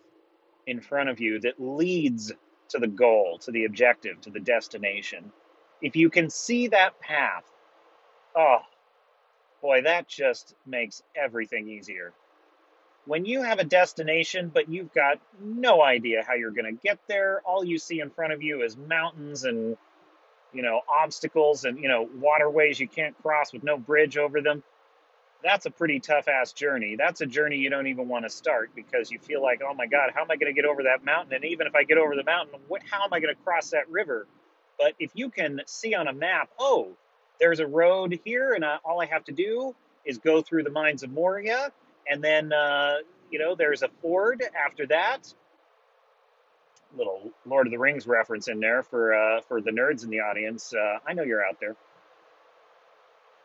in 0.67 0.81
front 0.81 1.09
of 1.11 1.21
you 1.21 1.41
that 1.41 1.61
leads 1.61 2.33
to 2.71 2.79
the 2.79 2.87
goal, 2.87 3.39
to 3.39 3.51
the 3.51 3.65
objective, 3.65 4.21
to 4.23 4.31
the 4.31 4.41
destination, 4.41 5.31
if 5.83 5.97
you 5.97 6.11
can 6.11 6.31
see 6.31 6.69
that 6.69 6.99
path, 7.01 7.45
oh, 8.35 8.61
boy, 9.61 9.83
that 9.83 10.09
just 10.09 10.55
makes 10.67 11.03
everything 11.15 11.69
easier. 11.69 12.13
When 13.07 13.25
you 13.25 13.43
have 13.43 13.59
a 13.59 13.65
destination, 13.65 14.51
but 14.53 14.69
you've 14.69 14.93
got 14.93 15.19
no 15.43 15.83
idea 15.83 16.25
how 16.27 16.35
you're 16.35 16.53
going 16.53 16.75
to 16.75 16.83
get 16.83 16.99
there, 17.07 17.43
all 17.45 17.65
you 17.65 17.79
see 17.79 18.01
in 18.01 18.11
front 18.11 18.33
of 18.33 18.43
you 18.43 18.63
is 18.63 18.77
mountains 18.77 19.45
and 19.45 19.77
you 20.55 20.63
know, 20.63 20.81
obstacles 20.89 21.65
and, 21.65 21.79
you 21.79 21.89
know, 21.89 22.09
waterways 22.19 22.79
you 22.79 22.89
can't 22.89 23.21
cross 23.23 23.53
with 23.53 23.65
no 23.65 23.77
bridge 23.77 24.17
over 24.17 24.41
them. 24.41 24.63
That's 25.43 25.67
a 25.67 25.71
pretty 25.71 26.01
tough 26.01 26.29
ass 26.29 26.53
journey. 26.53 26.97
That's 26.97 27.21
a 27.21 27.27
journey 27.27 27.57
you 27.57 27.69
don't 27.69 27.89
even 27.89 28.09
want 28.09 28.25
to 28.25 28.31
start 28.31 28.71
because 28.75 29.11
you 29.11 29.19
feel 29.19 29.43
like, 29.43 29.61
oh 29.69 29.75
my 29.75 29.87
God, 29.87 30.13
how 30.15 30.23
am 30.23 30.31
I 30.31 30.37
going 30.37 30.55
to 30.55 30.59
get 30.59 30.65
over 30.65 30.85
that 30.85 31.05
mountain? 31.05 31.35
And 31.35 31.45
even 31.45 31.67
if 31.67 31.75
I 31.75 31.83
get 31.83 31.99
over 31.99 32.15
the 32.17 32.25
mountain, 32.25 32.61
what, 32.69 32.83
how 32.89 33.05
am 33.05 33.13
I 33.13 33.21
going 33.21 33.35
to 33.35 33.43
cross 33.43 33.71
that 33.71 33.91
river? 33.91 34.27
But 34.79 34.95
if 34.99 35.11
you 35.15 35.29
can 35.29 35.61
see 35.67 35.95
on 35.95 36.09
a 36.09 36.15
map, 36.15 36.49
oh, 36.59 36.93
there's 37.41 37.61
a 37.61 37.67
road 37.67 38.19
here, 38.25 38.55
and 38.55 38.65
uh, 38.65 38.79
all 38.85 39.03
I 39.03 39.07
have 39.07 39.25
to 39.25 39.33
do 39.33 39.75
is 40.05 40.19
go 40.19 40.41
through 40.41 40.63
the 40.63 40.71
mines 40.71 41.03
of 41.03 41.11
Moria, 41.11 41.73
and 42.09 42.23
then, 42.23 42.53
uh, 42.53 42.97
you 43.31 43.39
know, 43.39 43.55
there's 43.55 43.83
a 43.83 43.89
ford 44.03 44.43
after 44.67 44.87
that, 44.89 45.33
little 46.97 47.31
Lord 47.47 47.67
of 47.67 47.71
the 47.71 47.79
Rings 47.79 48.07
reference 48.07 48.49
in 48.49 48.61
there 48.61 48.83
for 48.83 49.15
uh, 49.15 49.41
for 49.43 49.61
the 49.61 49.71
nerds 49.71 50.05
in 50.05 50.11
the 50.11 50.21
audience. 50.21 50.73
Uh, 50.75 50.99
I 51.07 51.13
know 51.13 51.23
you're 51.23 51.45
out 51.45 51.59
there. 51.61 51.77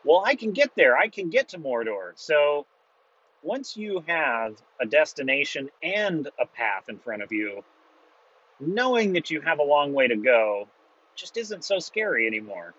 Well, 0.04 0.22
I 0.24 0.34
can 0.34 0.52
get 0.52 0.70
there. 0.76 0.96
I 0.96 1.08
can 1.08 1.30
get 1.30 1.50
to 1.50 1.58
Mordor. 1.58 2.12
So 2.14 2.66
once 3.42 3.76
you 3.76 4.04
have 4.06 4.56
a 4.80 4.86
destination 4.86 5.70
and 5.82 6.28
a 6.38 6.46
path 6.46 6.84
in 6.88 6.98
front 6.98 7.22
of 7.22 7.32
you, 7.32 7.64
knowing 8.60 9.14
that 9.14 9.30
you 9.30 9.40
have 9.40 9.58
a 9.58 9.62
long 9.64 9.92
way 9.92 10.08
to 10.08 10.16
go 10.16 10.68
just 11.16 11.36
isn't 11.36 11.64
so 11.64 11.78
scary 11.78 12.26
anymore. 12.26 12.74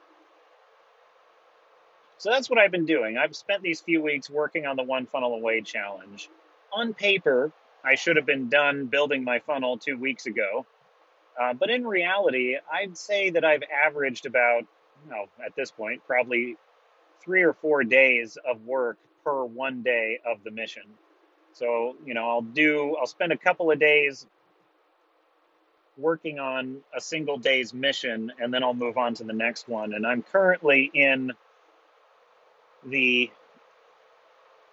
So 2.22 2.30
that's 2.30 2.52
what 2.52 2.60
I've 2.60 2.70
been 2.70 2.86
doing. 2.86 3.18
I've 3.18 3.36
spent 3.36 3.64
these 3.64 3.82
few 3.82 4.00
weeks 4.00 4.30
working 4.30 4.68
on 4.68 4.76
the 4.76 4.84
One 4.84 5.08
Funnel 5.08 5.34
Away 5.34 5.62
challenge. 5.62 6.30
On 6.72 6.94
paper, 6.94 7.52
I 7.84 7.96
should 7.96 8.16
have 8.16 8.28
been 8.28 8.48
done 8.48 8.86
building 8.86 9.24
my 9.24 9.40
funnel 9.40 9.80
two 9.80 9.98
weeks 9.98 10.28
ago. 10.28 10.68
Uh, 11.42 11.56
but 11.56 11.72
in 11.72 11.84
reality, 11.84 12.58
I'd 12.72 12.96
say 12.96 13.32
that 13.32 13.44
I've 13.44 13.64
averaged 13.64 14.28
about, 14.28 14.66
well, 15.10 15.30
at 15.44 15.56
this 15.56 15.72
point, 15.72 16.04
probably 16.06 16.58
three 17.24 17.42
or 17.42 17.54
four 17.54 17.84
days 17.84 18.38
of 18.48 18.68
work 18.68 19.00
per 19.26 19.44
one 19.44 19.82
day 19.82 20.20
of 20.24 20.44
the 20.44 20.52
mission. 20.52 20.84
So, 21.54 21.96
you 22.06 22.14
know, 22.14 22.30
I'll 22.30 22.44
do, 22.44 22.98
I'll 23.00 23.08
spend 23.08 23.32
a 23.32 23.38
couple 23.38 23.72
of 23.72 23.80
days 23.80 24.28
working 25.98 26.38
on 26.38 26.82
a 26.96 27.02
single 27.02 27.40
day's 27.40 27.74
mission 27.74 28.32
and 28.40 28.54
then 28.54 28.64
I'll 28.64 28.76
move 28.76 29.00
on 29.00 29.16
to 29.16 29.24
the 29.24 29.34
next 29.34 29.68
one. 29.68 29.94
And 29.94 30.06
I'm 30.06 30.22
currently 30.22 30.92
in 30.94 31.32
the 32.86 33.30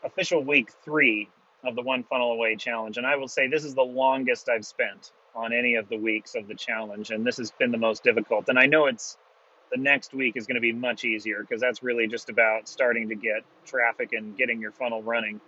official 0.05 0.43
week 0.43 0.71
three 0.85 1.29
of 1.65 1.75
the 1.75 1.83
One 1.83 2.05
Funnel 2.05 2.33
Away 2.33 2.57
challenge. 2.57 2.99
And 2.99 3.07
I 3.07 3.17
will 3.17 3.29
say 3.29 3.49
this 3.49 3.65
is 3.65 3.75
the 3.75 3.83
longest 3.83 4.49
I've 4.49 4.65
spent 4.65 5.13
on 5.35 5.53
any 5.53 5.75
of 5.75 5.89
the 5.89 5.97
weeks 5.97 6.35
of 6.35 6.49
the 6.49 6.55
challenge. 6.55 7.11
And 7.11 7.27
this 7.27 7.37
has 7.37 7.51
been 7.51 7.71
the 7.71 7.79
most 7.79 8.03
difficult. 8.03 8.49
And 8.49 8.59
I 8.59 8.67
know 8.67 8.87
it's 8.87 9.17
the 9.71 9.81
next 9.81 10.15
week 10.15 10.37
is 10.37 10.47
going 10.47 10.55
to 10.55 10.61
be 10.61 10.73
much 10.73 11.05
easier 11.05 11.41
because 11.41 11.61
that's 11.61 11.83
really 11.83 12.07
just 12.07 12.31
about 12.31 12.69
starting 12.69 13.09
to 13.09 13.15
get 13.15 13.43
traffic 13.67 14.13
and 14.13 14.37
getting 14.37 14.61
your 14.61 14.73
funnel 14.73 15.03
running. 15.03 15.41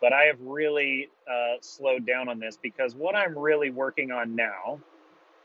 But 0.00 0.12
I 0.12 0.24
have 0.24 0.40
really 0.40 1.10
uh, 1.30 1.56
slowed 1.60 2.06
down 2.06 2.28
on 2.28 2.38
this 2.38 2.56
because 2.56 2.94
what 2.94 3.14
I'm 3.14 3.38
really 3.38 3.70
working 3.70 4.10
on 4.10 4.34
now 4.34 4.80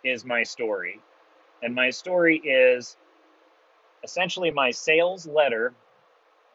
is 0.03 0.24
my 0.24 0.43
story. 0.43 1.01
And 1.62 1.75
my 1.75 1.89
story 1.89 2.38
is 2.38 2.95
essentially 4.03 4.51
my 4.51 4.72
sales 4.72 5.27
letter 5.27 5.74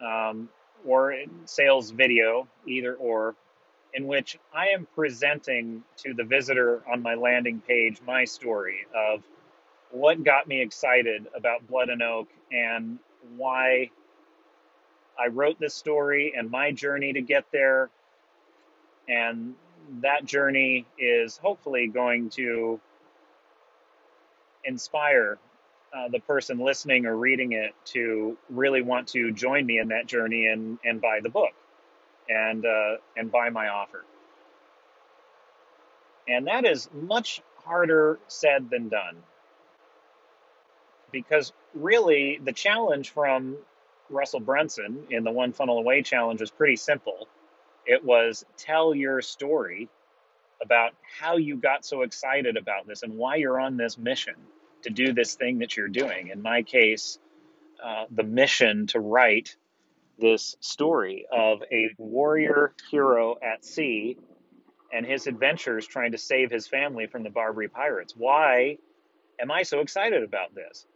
um, 0.04 0.48
or 0.86 1.14
sales 1.44 1.90
video, 1.90 2.48
either 2.66 2.94
or, 2.94 3.34
in 3.94 4.06
which 4.06 4.38
I 4.54 4.68
am 4.68 4.86
presenting 4.94 5.82
to 5.98 6.14
the 6.14 6.24
visitor 6.24 6.82
on 6.90 7.02
my 7.02 7.14
landing 7.14 7.60
page 7.66 8.00
my 8.06 8.24
story 8.24 8.86
of 8.94 9.22
what 9.90 10.22
got 10.22 10.46
me 10.46 10.60
excited 10.60 11.26
about 11.34 11.66
Blood 11.66 11.88
and 11.88 12.02
Oak 12.02 12.28
and 12.52 12.98
why 13.36 13.90
I 15.18 15.26
wrote 15.26 15.58
this 15.58 15.74
story 15.74 16.32
and 16.36 16.50
my 16.50 16.72
journey 16.72 17.12
to 17.12 17.20
get 17.20 17.44
there. 17.52 17.90
And 19.08 19.54
that 20.00 20.24
journey 20.24 20.86
is 20.98 21.36
hopefully 21.36 21.88
going 21.88 22.30
to 22.30 22.80
inspire 24.64 25.38
uh, 25.92 26.08
the 26.08 26.20
person 26.20 26.58
listening 26.58 27.06
or 27.06 27.16
reading 27.16 27.52
it 27.52 27.74
to 27.84 28.36
really 28.48 28.82
want 28.82 29.08
to 29.08 29.32
join 29.32 29.66
me 29.66 29.78
in 29.78 29.88
that 29.88 30.06
journey 30.06 30.46
and, 30.46 30.78
and 30.84 31.00
buy 31.00 31.20
the 31.22 31.28
book 31.28 31.52
and 32.28 32.64
uh, 32.64 32.96
and 33.16 33.32
buy 33.32 33.50
my 33.50 33.68
offer. 33.68 34.04
And 36.28 36.46
that 36.46 36.64
is 36.64 36.88
much 36.92 37.42
harder 37.64 38.18
said 38.28 38.70
than 38.70 38.88
done 38.88 39.16
because 41.10 41.52
really 41.74 42.40
the 42.44 42.52
challenge 42.52 43.10
from 43.10 43.56
Russell 44.08 44.40
Brunson 44.40 45.06
in 45.10 45.24
the 45.24 45.30
One 45.30 45.52
Funnel 45.52 45.78
Away 45.78 46.02
challenge 46.02 46.40
was 46.40 46.50
pretty 46.50 46.76
simple. 46.76 47.26
It 47.84 48.04
was 48.04 48.44
tell 48.56 48.94
your 48.94 49.22
story 49.22 49.88
about 50.62 50.92
how 51.18 51.36
you 51.36 51.56
got 51.56 51.84
so 51.84 52.02
excited 52.02 52.56
about 52.56 52.86
this 52.86 53.02
and 53.02 53.16
why 53.16 53.36
you're 53.36 53.58
on 53.58 53.76
this 53.76 53.98
mission 53.98 54.34
to 54.82 54.90
do 54.90 55.12
this 55.12 55.34
thing 55.34 55.58
that 55.58 55.76
you're 55.76 55.88
doing. 55.88 56.28
In 56.28 56.42
my 56.42 56.62
case, 56.62 57.18
uh, 57.82 58.04
the 58.10 58.22
mission 58.22 58.86
to 58.88 59.00
write 59.00 59.56
this 60.18 60.56
story 60.60 61.26
of 61.32 61.62
a 61.72 61.90
warrior 61.98 62.74
hero 62.90 63.36
at 63.42 63.64
sea 63.64 64.18
and 64.92 65.06
his 65.06 65.26
adventures 65.26 65.86
trying 65.86 66.12
to 66.12 66.18
save 66.18 66.50
his 66.50 66.66
family 66.66 67.06
from 67.06 67.22
the 67.22 67.30
Barbary 67.30 67.68
pirates. 67.68 68.14
Why 68.16 68.78
am 69.40 69.50
I 69.50 69.62
so 69.62 69.80
excited 69.80 70.22
about 70.22 70.54
this? 70.54 70.86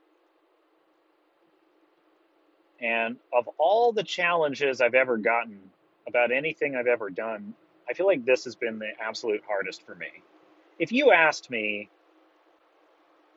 And 2.80 3.16
of 3.32 3.48
all 3.56 3.92
the 3.92 4.02
challenges 4.02 4.80
I've 4.80 4.94
ever 4.94 5.16
gotten 5.16 5.58
about 6.06 6.32
anything 6.32 6.76
I've 6.76 6.86
ever 6.86 7.08
done, 7.08 7.54
I 7.88 7.94
feel 7.94 8.06
like 8.06 8.24
this 8.24 8.44
has 8.44 8.56
been 8.56 8.78
the 8.78 8.90
absolute 9.00 9.42
hardest 9.46 9.86
for 9.86 9.94
me. 9.94 10.08
If 10.78 10.92
you 10.92 11.12
asked 11.12 11.50
me, 11.50 11.88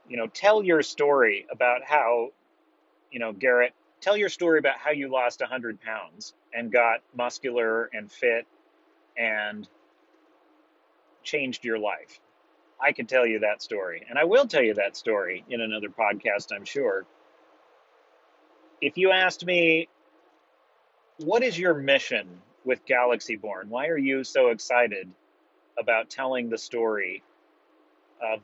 you 0.09 0.17
know, 0.17 0.27
tell 0.27 0.63
your 0.63 0.81
story 0.81 1.45
about 1.51 1.83
how, 1.83 2.29
you 3.11 3.19
know, 3.19 3.33
Garrett, 3.33 3.73
tell 4.01 4.17
your 4.17 4.29
story 4.29 4.59
about 4.59 4.77
how 4.77 4.91
you 4.91 5.09
lost 5.09 5.41
100 5.41 5.81
pounds 5.81 6.33
and 6.53 6.71
got 6.71 7.01
muscular 7.15 7.89
and 7.93 8.11
fit 8.11 8.45
and 9.17 9.67
changed 11.23 11.65
your 11.65 11.79
life. 11.79 12.19
I 12.79 12.91
could 12.91 13.09
tell 13.09 13.25
you 13.25 13.39
that 13.39 13.61
story. 13.61 14.05
And 14.07 14.19
I 14.19 14.25
will 14.25 14.47
tell 14.47 14.61
you 14.61 14.75
that 14.75 14.95
story 14.95 15.43
in 15.49 15.61
another 15.61 15.89
podcast, 15.89 16.53
I'm 16.55 16.65
sure. 16.65 17.05
If 18.81 18.97
you 18.97 19.11
asked 19.11 19.45
me, 19.45 19.87
what 21.17 21.41
is 21.41 21.57
your 21.57 21.73
mission 21.73 22.27
with 22.63 22.85
Galaxy 22.85 23.35
Born? 23.35 23.69
Why 23.69 23.87
are 23.87 23.97
you 23.97 24.23
so 24.23 24.49
excited 24.49 25.09
about 25.79 26.09
telling 26.09 26.49
the 26.49 26.57
story 26.57 27.23
of 28.21 28.41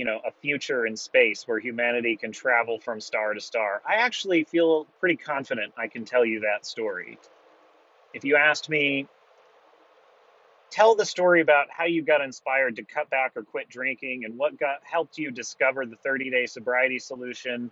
you 0.00 0.06
know 0.06 0.18
a 0.26 0.30
future 0.40 0.86
in 0.86 0.96
space 0.96 1.46
where 1.46 1.58
humanity 1.58 2.16
can 2.16 2.32
travel 2.32 2.78
from 2.78 3.02
star 3.02 3.34
to 3.34 3.40
star. 3.40 3.82
I 3.86 3.96
actually 3.96 4.44
feel 4.44 4.86
pretty 4.98 5.16
confident 5.16 5.74
i 5.76 5.88
can 5.88 6.06
tell 6.06 6.24
you 6.24 6.40
that 6.40 6.64
story. 6.64 7.18
If 8.14 8.24
you 8.24 8.36
asked 8.36 8.70
me 8.70 9.06
tell 10.70 10.94
the 10.94 11.04
story 11.04 11.42
about 11.42 11.66
how 11.68 11.84
you 11.84 12.02
got 12.02 12.22
inspired 12.22 12.76
to 12.76 12.82
cut 12.82 13.10
back 13.10 13.32
or 13.36 13.42
quit 13.42 13.68
drinking 13.68 14.24
and 14.24 14.38
what 14.38 14.58
got 14.58 14.76
helped 14.82 15.18
you 15.18 15.30
discover 15.30 15.84
the 15.84 15.96
30 15.96 16.30
day 16.30 16.46
sobriety 16.46 16.98
solution 16.98 17.70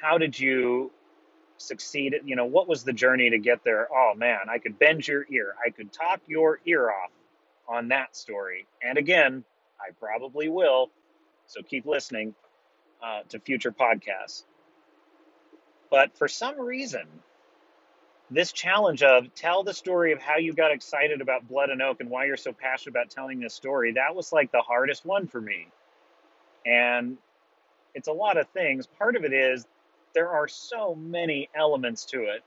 how 0.00 0.16
did 0.16 0.38
you 0.38 0.90
succeed? 1.58 2.14
You 2.24 2.36
know 2.36 2.46
what 2.46 2.68
was 2.68 2.84
the 2.84 2.94
journey 2.94 3.28
to 3.28 3.38
get 3.38 3.64
there? 3.64 3.86
Oh 3.92 4.14
man 4.16 4.48
i 4.48 4.56
could 4.56 4.78
bend 4.78 5.06
your 5.06 5.26
ear. 5.28 5.54
I 5.62 5.68
could 5.68 5.92
talk 5.92 6.22
your 6.26 6.60
ear 6.64 6.88
off 6.88 7.10
on 7.68 7.88
that 7.88 8.16
story. 8.16 8.66
And 8.80 8.96
again 8.96 9.44
i 9.78 9.92
probably 10.00 10.48
will 10.48 10.90
so 11.48 11.62
keep 11.62 11.86
listening 11.86 12.34
uh, 13.02 13.22
to 13.30 13.40
future 13.40 13.72
podcasts. 13.72 14.44
But 15.90 16.16
for 16.16 16.28
some 16.28 16.60
reason, 16.60 17.06
this 18.30 18.52
challenge 18.52 19.02
of 19.02 19.34
tell 19.34 19.64
the 19.64 19.72
story 19.72 20.12
of 20.12 20.20
how 20.20 20.36
you 20.36 20.52
got 20.52 20.70
excited 20.70 21.20
about 21.20 21.48
Blood 21.48 21.70
and 21.70 21.80
Oak 21.80 22.00
and 22.00 22.10
why 22.10 22.26
you're 22.26 22.36
so 22.36 22.52
passionate 22.52 22.90
about 22.90 23.10
telling 23.10 23.40
this 23.40 23.54
story, 23.54 23.92
that 23.92 24.14
was 24.14 24.32
like 24.32 24.52
the 24.52 24.60
hardest 24.60 25.06
one 25.06 25.26
for 25.26 25.40
me. 25.40 25.68
And 26.66 27.16
it's 27.94 28.08
a 28.08 28.12
lot 28.12 28.36
of 28.36 28.46
things. 28.48 28.86
Part 28.86 29.16
of 29.16 29.24
it 29.24 29.32
is 29.32 29.66
there 30.14 30.28
are 30.28 30.48
so 30.48 30.94
many 30.94 31.48
elements 31.54 32.04
to 32.06 32.24
it 32.24 32.42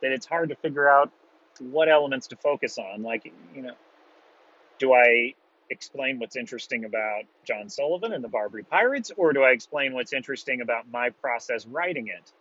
that 0.00 0.10
it's 0.10 0.26
hard 0.26 0.48
to 0.48 0.56
figure 0.56 0.88
out 0.88 1.12
what 1.60 1.88
elements 1.88 2.26
to 2.28 2.36
focus 2.36 2.78
on. 2.78 3.02
Like, 3.02 3.32
you 3.54 3.62
know, 3.62 3.74
do 4.78 4.92
I 4.92 5.34
explain 5.72 6.20
what's 6.20 6.36
interesting 6.36 6.84
about 6.84 7.24
John 7.44 7.68
Sullivan 7.68 8.12
and 8.12 8.22
the 8.22 8.28
Barbary 8.28 8.62
Pirates, 8.62 9.10
or 9.16 9.32
do 9.32 9.42
I 9.42 9.50
explain 9.50 9.94
what's 9.94 10.12
interesting 10.12 10.60
about 10.60 10.90
my 10.90 11.10
process 11.10 11.66
writing 11.66 12.08
it? 12.08 12.32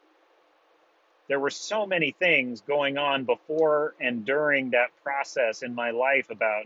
There 1.27 1.39
were 1.39 1.49
so 1.49 1.85
many 1.87 2.11
things 2.11 2.61
going 2.61 2.97
on 2.97 3.23
before 3.23 3.95
and 3.99 4.25
during 4.25 4.71
that 4.71 4.89
process 5.03 5.63
in 5.63 5.73
my 5.73 5.91
life 5.91 6.29
about, 6.29 6.65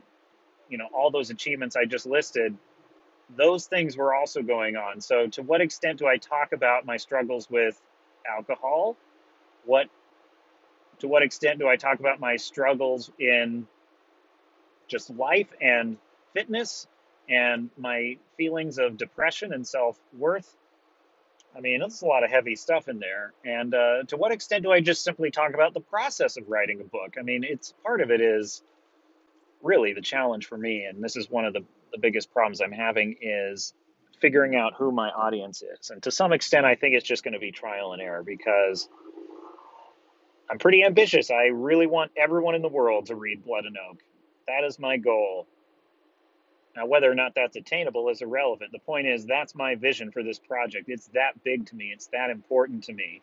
you 0.69 0.77
know, 0.77 0.88
all 0.93 1.12
those 1.12 1.29
achievements 1.29 1.75
I 1.75 1.86
just 1.86 2.05
listed 2.05 2.57
those 3.36 3.67
things 3.67 3.98
were 3.98 4.13
also 4.13 4.41
going 4.41 4.75
on. 4.75 5.01
So, 5.01 5.27
to 5.27 5.41
what 5.41 5.62
extent 5.62 6.00
do 6.00 6.07
I 6.07 6.17
talk 6.17 6.51
about 6.51 6.86
my 6.86 6.98
struggles 6.98 7.50
with 7.50 7.81
alcohol? 8.27 8.95
What 9.65 9.88
to 11.00 11.07
what 11.07 11.24
extent 11.24 11.60
do 11.60 11.67
I 11.67 11.75
talk 11.75 12.00
about 12.00 12.19
my 12.19 12.36
struggles 12.36 13.12
in 13.19 13.67
just 14.88 15.10
life 15.10 15.50
and 15.62 15.98
fitness 16.36 16.88
and 17.27 17.72
my 17.77 18.18
feelings 18.38 18.77
of 18.77 18.98
depression 18.98 19.54
and 19.54 19.65
self 19.65 20.00
worth? 20.15 20.56
I 21.58 21.62
mean, 21.62 21.80
that's 21.80 22.01
a 22.01 22.06
lot 22.06 22.24
of 22.24 22.30
heavy 22.30 22.56
stuff 22.56 22.89
in 22.89 23.00
there. 23.00 23.34
And 23.46 23.74
uh, 23.74 24.04
to 24.10 24.18
what 24.18 24.32
extent 24.34 24.63
do 24.63 24.72
I 24.72 24.82
just 24.82 25.04
simply 25.04 25.32
talk 25.32 25.54
about 25.54 25.74
the 25.74 25.80
process 25.80 26.38
of 26.38 26.44
writing 26.50 26.82
a 26.82 26.84
book? 26.84 27.15
I 27.18 27.24
mean, 27.24 27.44
it's 27.44 27.74
part 27.84 28.01
of 28.01 28.12
it 28.12 28.20
is 28.20 28.62
really 29.63 29.94
the 29.94 30.01
challenge 30.01 30.48
for 30.48 30.58
me, 30.58 30.84
and 30.84 31.04
this 31.04 31.15
is 31.15 31.30
one 31.30 31.46
of 31.46 31.54
the, 31.54 31.63
the 31.92 31.98
biggest 31.98 32.32
problems 32.32 32.62
I'm 32.62 32.74
having 32.74 33.15
is 33.22 33.74
figuring 34.20 34.56
out 34.56 34.74
who 34.77 34.92
my 34.92 35.10
audience 35.10 35.62
is. 35.62 35.89
And 35.89 36.04
to 36.04 36.12
some 36.12 36.34
extent, 36.34 36.65
I 36.65 36.75
think 36.75 36.96
it's 36.96 37.08
just 37.08 37.24
going 37.24 37.34
to 37.34 37.39
be 37.39 37.51
trial 37.51 37.94
and 37.94 38.01
error 38.01 38.24
because 38.24 38.89
I'm 40.50 40.60
pretty 40.60 40.84
ambitious. 40.84 41.32
I 41.32 41.46
really 41.46 41.88
want 41.88 42.12
everyone 42.18 42.56
in 42.56 42.62
the 42.62 42.70
world 42.70 43.08
to 43.08 43.15
read 43.15 43.44
Blood 43.46 43.65
and 43.65 43.77
Oak. 43.89 44.00
That 44.48 44.63
is 44.65 44.77
my 44.77 44.98
goal. 44.98 45.48
Now, 46.75 46.86
whether 46.86 47.10
or 47.10 47.15
not 47.15 47.36
that's 47.36 47.55
attainable 47.55 48.10
is 48.10 48.22
irrelevant. 48.22 48.72
The 48.72 48.79
point 48.79 49.08
is, 49.08 49.25
that's 49.25 49.55
my 49.55 49.75
vision 49.75 50.12
for 50.12 50.24
this 50.24 50.39
project. 50.39 50.89
It's 50.89 51.08
that 51.13 51.41
big 51.44 51.67
to 51.67 51.75
me, 51.75 51.91
it's 51.94 52.08
that 52.08 52.29
important 52.29 52.84
to 52.86 52.94
me. 52.94 53.22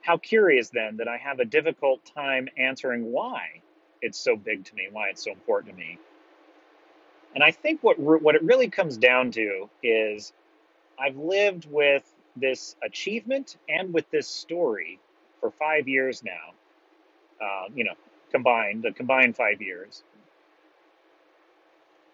How 0.00 0.16
curious 0.16 0.70
then 0.70 0.96
that 0.98 1.08
I 1.08 1.16
have 1.16 1.40
a 1.40 1.44
difficult 1.44 2.04
time 2.14 2.48
answering 2.56 3.12
why 3.12 3.62
it's 4.00 4.18
so 4.18 4.36
big 4.36 4.64
to 4.64 4.74
me, 4.74 4.88
why 4.90 5.08
it's 5.08 5.24
so 5.24 5.32
important 5.32 5.74
to 5.74 5.78
me. 5.78 5.98
And 7.34 7.42
I 7.42 7.50
think 7.50 7.82
what 7.82 7.98
what 7.98 8.34
it 8.34 8.42
really 8.42 8.68
comes 8.68 8.96
down 8.96 9.30
to 9.32 9.70
is 9.82 10.32
I've 10.98 11.16
lived 11.16 11.66
with 11.70 12.04
this 12.36 12.76
achievement 12.84 13.56
and 13.68 13.94
with 13.94 14.10
this 14.10 14.28
story 14.28 14.98
for 15.40 15.50
five 15.50 15.88
years 15.88 16.22
now. 16.22 16.54
Uh, 17.40 17.68
you 17.74 17.84
know, 17.84 17.94
combined 18.30 18.82
the 18.82 18.92
combined 18.92 19.36
five 19.36 19.60
years. 19.62 20.04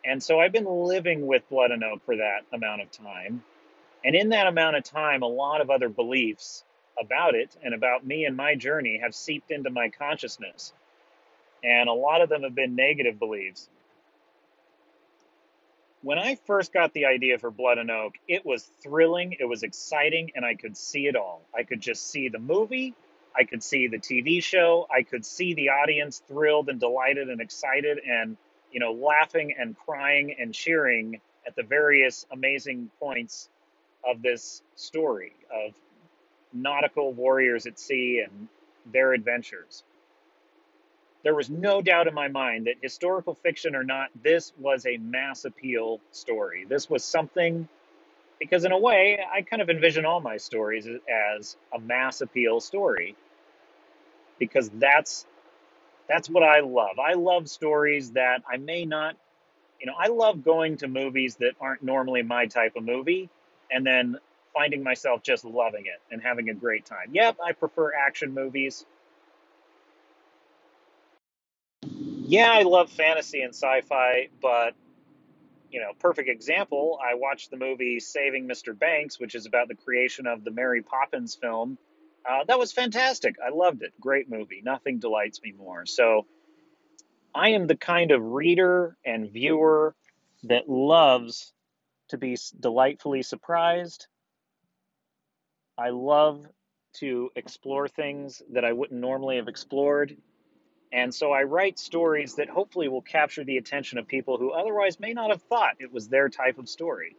And 0.08 0.22
so 0.22 0.40
I've 0.40 0.52
been 0.52 0.64
living 0.64 1.26
with 1.26 1.46
Blood 1.50 1.70
and 1.70 1.84
Oak 1.84 2.02
for 2.06 2.16
that 2.16 2.40
amount 2.50 2.80
of 2.80 2.90
time. 2.90 3.44
And 4.02 4.16
in 4.16 4.30
that 4.30 4.46
amount 4.46 4.76
of 4.76 4.84
time, 4.84 5.20
a 5.22 5.28
lot 5.28 5.60
of 5.60 5.68
other 5.68 5.90
beliefs 5.90 6.64
about 6.98 7.34
it 7.34 7.54
and 7.62 7.74
about 7.74 8.06
me 8.06 8.24
and 8.24 8.34
my 8.34 8.54
journey 8.54 9.00
have 9.02 9.14
seeped 9.14 9.50
into 9.50 9.68
my 9.68 9.90
consciousness. 9.90 10.72
And 11.62 11.90
a 11.90 11.92
lot 11.92 12.22
of 12.22 12.30
them 12.30 12.42
have 12.42 12.54
been 12.54 12.74
negative 12.74 13.18
beliefs. 13.18 13.68
When 16.00 16.18
I 16.18 16.36
first 16.46 16.72
got 16.72 16.94
the 16.94 17.04
idea 17.04 17.38
for 17.38 17.50
Blood 17.50 17.76
and 17.76 17.90
Oak, 17.90 18.14
it 18.26 18.46
was 18.46 18.62
thrilling, 18.82 19.36
it 19.38 19.44
was 19.44 19.62
exciting, 19.62 20.32
and 20.34 20.44
I 20.44 20.54
could 20.54 20.76
see 20.76 21.06
it 21.06 21.16
all. 21.16 21.42
I 21.54 21.64
could 21.64 21.82
just 21.82 22.08
see 22.10 22.30
the 22.30 22.38
movie, 22.38 22.94
I 23.36 23.44
could 23.44 23.62
see 23.62 23.88
the 23.88 23.98
TV 23.98 24.42
show, 24.42 24.86
I 24.90 25.02
could 25.02 25.26
see 25.26 25.52
the 25.52 25.70
audience 25.70 26.22
thrilled 26.28 26.70
and 26.70 26.80
delighted 26.80 27.28
and 27.28 27.42
excited 27.42 27.98
and 27.98 28.38
you 28.72 28.80
know, 28.80 28.92
laughing 28.92 29.54
and 29.58 29.76
crying 29.76 30.34
and 30.38 30.54
cheering 30.54 31.20
at 31.46 31.56
the 31.56 31.62
various 31.62 32.26
amazing 32.32 32.90
points 33.00 33.48
of 34.08 34.22
this 34.22 34.62
story 34.76 35.32
of 35.52 35.72
nautical 36.52 37.12
warriors 37.12 37.66
at 37.66 37.78
sea 37.78 38.24
and 38.24 38.48
their 38.92 39.12
adventures. 39.12 39.84
There 41.24 41.34
was 41.34 41.50
no 41.50 41.82
doubt 41.82 42.06
in 42.06 42.14
my 42.14 42.28
mind 42.28 42.66
that 42.66 42.76
historical 42.80 43.34
fiction 43.34 43.74
or 43.74 43.82
not, 43.82 44.08
this 44.22 44.52
was 44.58 44.86
a 44.86 44.98
mass 44.98 45.44
appeal 45.44 46.00
story. 46.12 46.64
This 46.64 46.88
was 46.88 47.04
something, 47.04 47.68
because 48.38 48.64
in 48.64 48.72
a 48.72 48.78
way, 48.78 49.18
I 49.30 49.42
kind 49.42 49.60
of 49.60 49.68
envision 49.68 50.06
all 50.06 50.20
my 50.20 50.36
stories 50.36 50.86
as 51.36 51.56
a 51.74 51.80
mass 51.80 52.20
appeal 52.20 52.60
story, 52.60 53.16
because 54.38 54.70
that's 54.70 55.26
that's 56.08 56.28
what 56.30 56.42
I 56.42 56.60
love. 56.60 56.98
I 56.98 57.14
love 57.14 57.48
stories 57.48 58.12
that 58.12 58.42
I 58.50 58.56
may 58.56 58.84
not, 58.84 59.16
you 59.80 59.86
know, 59.86 59.94
I 59.98 60.08
love 60.08 60.42
going 60.42 60.78
to 60.78 60.88
movies 60.88 61.36
that 61.36 61.52
aren't 61.60 61.82
normally 61.82 62.22
my 62.22 62.46
type 62.46 62.76
of 62.76 62.84
movie 62.84 63.28
and 63.70 63.86
then 63.86 64.16
finding 64.54 64.82
myself 64.82 65.22
just 65.22 65.44
loving 65.44 65.86
it 65.86 66.00
and 66.10 66.22
having 66.22 66.48
a 66.48 66.54
great 66.54 66.86
time. 66.86 67.10
Yep, 67.12 67.36
I 67.44 67.52
prefer 67.52 67.92
action 67.94 68.32
movies. 68.32 68.86
Yeah, 71.82 72.50
I 72.52 72.62
love 72.62 72.90
fantasy 72.90 73.42
and 73.42 73.54
sci 73.54 73.82
fi, 73.82 74.28
but, 74.42 74.74
you 75.70 75.80
know, 75.80 75.92
perfect 75.98 76.28
example, 76.28 76.98
I 77.02 77.14
watched 77.14 77.50
the 77.50 77.56
movie 77.56 78.00
Saving 78.00 78.48
Mr. 78.48 78.78
Banks, 78.78 79.20
which 79.20 79.34
is 79.34 79.46
about 79.46 79.68
the 79.68 79.74
creation 79.74 80.26
of 80.26 80.44
the 80.44 80.50
Mary 80.50 80.82
Poppins 80.82 81.34
film 81.34 81.78
uh, 82.28 82.44
that 82.46 82.58
was 82.58 82.72
fantastic. 82.72 83.36
I 83.44 83.50
loved 83.54 83.82
it. 83.82 83.92
Great 84.00 84.28
movie. 84.28 84.60
Nothing 84.62 84.98
delights 84.98 85.40
me 85.42 85.52
more. 85.52 85.86
So 85.86 86.26
I 87.34 87.50
am 87.50 87.66
the 87.66 87.76
kind 87.76 88.10
of 88.10 88.22
reader 88.22 88.96
and 89.04 89.30
viewer 89.30 89.94
that 90.44 90.68
loves 90.68 91.52
to 92.08 92.18
be 92.18 92.36
delightfully 92.58 93.22
surprised. 93.22 94.06
I 95.78 95.90
love 95.90 96.44
to 96.94 97.30
explore 97.36 97.88
things 97.88 98.42
that 98.52 98.64
I 98.64 98.72
wouldn't 98.72 99.00
normally 99.00 99.36
have 99.36 99.48
explored. 99.48 100.16
And 100.92 101.14
so 101.14 101.32
I 101.32 101.42
write 101.42 101.78
stories 101.78 102.36
that 102.36 102.48
hopefully 102.48 102.88
will 102.88 103.02
capture 103.02 103.44
the 103.44 103.58
attention 103.58 103.98
of 103.98 104.08
people 104.08 104.38
who 104.38 104.50
otherwise 104.50 104.98
may 104.98 105.12
not 105.12 105.30
have 105.30 105.42
thought 105.42 105.76
it 105.78 105.92
was 105.92 106.08
their 106.08 106.28
type 106.28 106.58
of 106.58 106.68
story. 106.68 107.14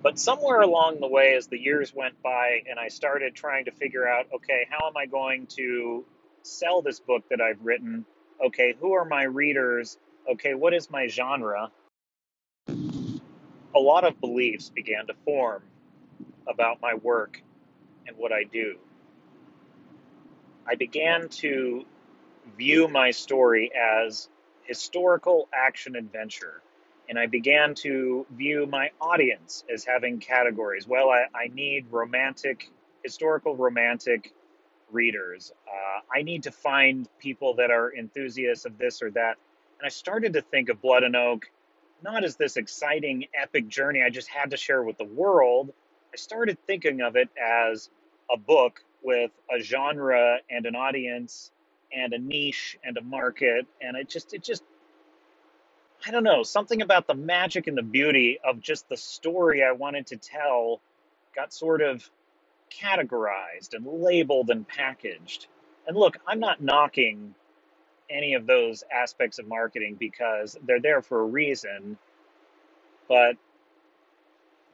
But 0.00 0.18
somewhere 0.18 0.60
along 0.60 1.00
the 1.00 1.08
way, 1.08 1.34
as 1.34 1.48
the 1.48 1.58
years 1.58 1.92
went 1.92 2.22
by 2.22 2.62
and 2.68 2.78
I 2.78 2.88
started 2.88 3.34
trying 3.34 3.64
to 3.64 3.72
figure 3.72 4.06
out, 4.06 4.26
okay, 4.32 4.66
how 4.70 4.86
am 4.86 4.96
I 4.96 5.06
going 5.06 5.46
to 5.56 6.04
sell 6.42 6.82
this 6.82 7.00
book 7.00 7.24
that 7.30 7.40
I've 7.40 7.60
written? 7.64 8.04
Okay, 8.44 8.74
who 8.80 8.92
are 8.92 9.04
my 9.04 9.24
readers? 9.24 9.98
Okay, 10.30 10.54
what 10.54 10.72
is 10.72 10.88
my 10.88 11.08
genre? 11.08 11.72
A 12.68 13.80
lot 13.80 14.04
of 14.04 14.20
beliefs 14.20 14.70
began 14.70 15.06
to 15.08 15.14
form 15.24 15.62
about 16.46 16.80
my 16.80 16.94
work 16.94 17.42
and 18.06 18.16
what 18.16 18.32
I 18.32 18.44
do. 18.44 18.76
I 20.66 20.76
began 20.76 21.28
to 21.28 21.84
view 22.56 22.88
my 22.88 23.10
story 23.10 23.70
as 23.74 24.28
historical 24.64 25.48
action 25.52 25.96
adventure 25.96 26.62
and 27.08 27.18
I 27.18 27.26
began 27.26 27.74
to 27.76 28.26
view 28.30 28.66
my 28.66 28.90
audience 29.00 29.64
as 29.72 29.84
having 29.84 30.20
categories. 30.20 30.86
Well, 30.86 31.10
I, 31.10 31.26
I 31.34 31.48
need 31.48 31.86
romantic, 31.90 32.70
historical 33.02 33.56
romantic 33.56 34.34
readers. 34.90 35.52
Uh, 35.66 36.00
I 36.14 36.22
need 36.22 36.42
to 36.44 36.50
find 36.50 37.08
people 37.18 37.54
that 37.54 37.70
are 37.70 37.94
enthusiasts 37.94 38.64
of 38.64 38.78
this 38.78 39.02
or 39.02 39.10
that. 39.12 39.36
And 39.78 39.86
I 39.86 39.88
started 39.88 40.34
to 40.34 40.42
think 40.42 40.68
of 40.68 40.82
Blood 40.82 41.02
and 41.02 41.16
Oak 41.16 41.50
not 42.02 42.24
as 42.24 42.36
this 42.36 42.56
exciting, 42.56 43.26
epic 43.34 43.68
journey 43.68 44.02
I 44.02 44.10
just 44.10 44.28
had 44.28 44.50
to 44.50 44.56
share 44.56 44.82
with 44.82 44.98
the 44.98 45.04
world. 45.04 45.72
I 46.12 46.16
started 46.16 46.58
thinking 46.66 47.00
of 47.00 47.16
it 47.16 47.28
as 47.36 47.90
a 48.32 48.36
book 48.36 48.84
with 49.02 49.30
a 49.50 49.60
genre 49.60 50.38
and 50.50 50.66
an 50.66 50.76
audience 50.76 51.50
and 51.92 52.12
a 52.12 52.18
niche 52.18 52.78
and 52.84 52.96
a 52.98 53.02
market 53.02 53.66
and 53.80 53.96
it 53.96 54.08
just 54.08 54.34
it 54.34 54.42
just 54.42 54.62
I 56.06 56.10
don't 56.10 56.24
know, 56.24 56.42
something 56.42 56.80
about 56.82 57.06
the 57.06 57.14
magic 57.14 57.66
and 57.66 57.76
the 57.76 57.82
beauty 57.82 58.38
of 58.44 58.60
just 58.60 58.88
the 58.88 58.96
story 58.96 59.62
I 59.64 59.72
wanted 59.72 60.06
to 60.08 60.16
tell 60.16 60.80
got 61.34 61.52
sort 61.52 61.82
of 61.82 62.08
categorized 62.70 63.74
and 63.74 63.86
labeled 63.86 64.50
and 64.50 64.66
packaged. 64.66 65.46
And 65.86 65.96
look, 65.96 66.18
I'm 66.26 66.40
not 66.40 66.62
knocking 66.62 67.34
any 68.10 68.34
of 68.34 68.46
those 68.46 68.84
aspects 68.92 69.38
of 69.38 69.48
marketing 69.48 69.96
because 69.98 70.56
they're 70.66 70.80
there 70.80 71.02
for 71.02 71.20
a 71.20 71.24
reason, 71.24 71.98
but 73.08 73.36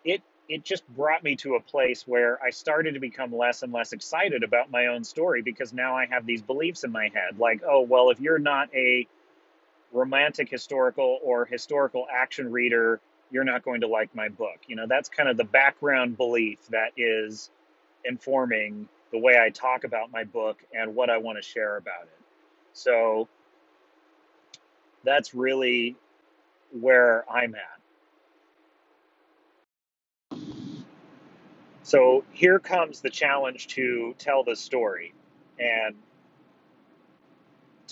it 0.04 0.22
it 0.48 0.62
just 0.62 0.86
brought 0.88 1.24
me 1.24 1.36
to 1.36 1.54
a 1.54 1.60
place 1.60 2.06
where 2.06 2.42
I 2.42 2.50
started 2.50 2.94
to 2.94 3.00
become 3.00 3.34
less 3.34 3.62
and 3.62 3.72
less 3.72 3.92
excited 3.94 4.42
about 4.42 4.70
my 4.70 4.88
own 4.88 5.02
story 5.02 5.40
because 5.40 5.72
now 5.72 5.96
I 5.96 6.04
have 6.06 6.26
these 6.26 6.42
beliefs 6.42 6.84
in 6.84 6.92
my 6.92 7.04
head 7.04 7.38
like, 7.38 7.62
oh, 7.66 7.80
well, 7.80 8.10
if 8.10 8.20
you're 8.20 8.38
not 8.38 8.68
a 8.74 9.06
romantic 9.94 10.50
historical 10.50 11.20
or 11.22 11.46
historical 11.46 12.06
action 12.12 12.52
reader, 12.52 13.00
you're 13.30 13.44
not 13.44 13.62
going 13.62 13.80
to 13.80 13.86
like 13.86 14.14
my 14.14 14.28
book. 14.28 14.58
You 14.66 14.76
know, 14.76 14.86
that's 14.86 15.08
kind 15.08 15.28
of 15.28 15.36
the 15.36 15.44
background 15.44 16.16
belief 16.18 16.58
that 16.70 16.90
is 16.96 17.50
informing 18.04 18.88
the 19.12 19.18
way 19.18 19.38
I 19.38 19.50
talk 19.50 19.84
about 19.84 20.12
my 20.12 20.24
book 20.24 20.58
and 20.74 20.94
what 20.94 21.08
I 21.08 21.18
want 21.18 21.38
to 21.38 21.42
share 21.42 21.76
about 21.76 22.02
it. 22.02 22.18
So 22.72 23.28
that's 25.04 25.34
really 25.34 25.96
where 26.80 27.24
I'm 27.30 27.54
at. 27.54 27.74
So 31.84 32.24
here 32.32 32.58
comes 32.58 33.00
the 33.00 33.10
challenge 33.10 33.68
to 33.68 34.14
tell 34.18 34.42
the 34.42 34.56
story. 34.56 35.14
And 35.58 35.94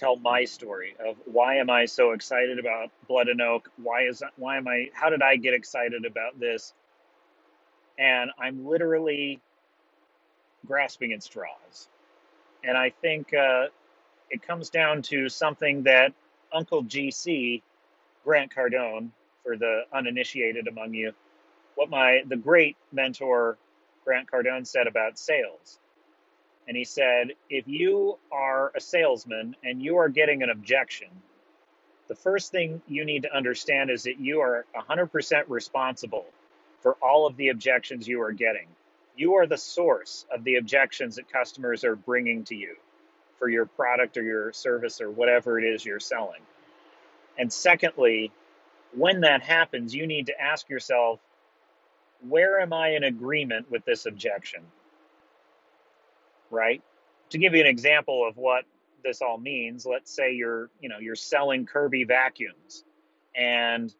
tell 0.02 0.16
my 0.16 0.44
story 0.44 0.96
of 0.98 1.14
why 1.26 1.56
am 1.56 1.70
I 1.70 1.84
so 1.84 2.10
excited 2.10 2.58
about 2.58 2.90
Blood 3.06 3.28
and 3.28 3.40
Oak? 3.40 3.70
Why 3.80 4.02
is 4.02 4.20
why 4.36 4.56
am 4.56 4.66
I 4.66 4.90
how 4.92 5.10
did 5.10 5.22
I 5.22 5.36
get 5.36 5.54
excited 5.54 6.04
about 6.04 6.40
this? 6.40 6.74
And 7.96 8.32
I'm 8.36 8.66
literally 8.66 9.38
grasping 10.66 11.12
at 11.12 11.22
straws. 11.22 11.88
And 12.64 12.76
I 12.76 12.90
think 12.90 13.32
uh, 13.32 13.66
it 14.28 14.42
comes 14.42 14.70
down 14.70 15.02
to 15.02 15.28
something 15.28 15.84
that 15.84 16.12
Uncle 16.52 16.82
GC, 16.82 17.62
Grant 18.24 18.52
Cardone, 18.52 19.10
for 19.44 19.56
the 19.56 19.82
uninitiated 19.92 20.66
among 20.66 20.94
you, 20.94 21.12
what 21.76 21.90
my 21.90 22.22
the 22.26 22.36
great 22.36 22.76
mentor 22.90 23.56
Grant 24.04 24.28
Cardone 24.28 24.66
said 24.66 24.88
about 24.88 25.16
sales. 25.16 25.78
And 26.68 26.76
he 26.76 26.84
said, 26.84 27.32
if 27.50 27.66
you 27.66 28.18
are 28.30 28.72
a 28.76 28.80
salesman 28.80 29.56
and 29.64 29.82
you 29.82 29.96
are 29.96 30.08
getting 30.08 30.42
an 30.42 30.50
objection, 30.50 31.08
the 32.08 32.14
first 32.14 32.52
thing 32.52 32.82
you 32.86 33.04
need 33.04 33.22
to 33.22 33.34
understand 33.34 33.90
is 33.90 34.04
that 34.04 34.20
you 34.20 34.40
are 34.40 34.64
100% 34.76 35.44
responsible 35.48 36.26
for 36.80 36.96
all 37.02 37.26
of 37.26 37.36
the 37.36 37.48
objections 37.48 38.06
you 38.06 38.22
are 38.22 38.32
getting. 38.32 38.66
You 39.16 39.34
are 39.34 39.46
the 39.46 39.58
source 39.58 40.26
of 40.34 40.44
the 40.44 40.56
objections 40.56 41.16
that 41.16 41.32
customers 41.32 41.84
are 41.84 41.96
bringing 41.96 42.44
to 42.44 42.54
you 42.54 42.76
for 43.38 43.48
your 43.48 43.66
product 43.66 44.16
or 44.16 44.22
your 44.22 44.52
service 44.52 45.00
or 45.00 45.10
whatever 45.10 45.58
it 45.58 45.64
is 45.64 45.84
you're 45.84 46.00
selling. 46.00 46.42
And 47.38 47.52
secondly, 47.52 48.30
when 48.94 49.20
that 49.22 49.42
happens, 49.42 49.94
you 49.94 50.06
need 50.06 50.26
to 50.26 50.40
ask 50.40 50.68
yourself, 50.68 51.18
where 52.28 52.60
am 52.60 52.72
I 52.72 52.90
in 52.90 53.04
agreement 53.04 53.70
with 53.70 53.84
this 53.84 54.06
objection? 54.06 54.62
Right? 56.52 56.82
To 57.30 57.38
give 57.38 57.54
you 57.54 57.60
an 57.62 57.66
example 57.66 58.28
of 58.28 58.36
what 58.36 58.64
this 59.02 59.20
all 59.20 59.38
means, 59.38 59.84
let's 59.84 60.14
say 60.14 60.34
you're, 60.34 60.70
you 60.80 60.88
know, 60.88 60.98
you're 61.00 61.16
selling 61.16 61.66
Kirby 61.66 62.04
vacuums 62.04 62.84
and 63.34 63.92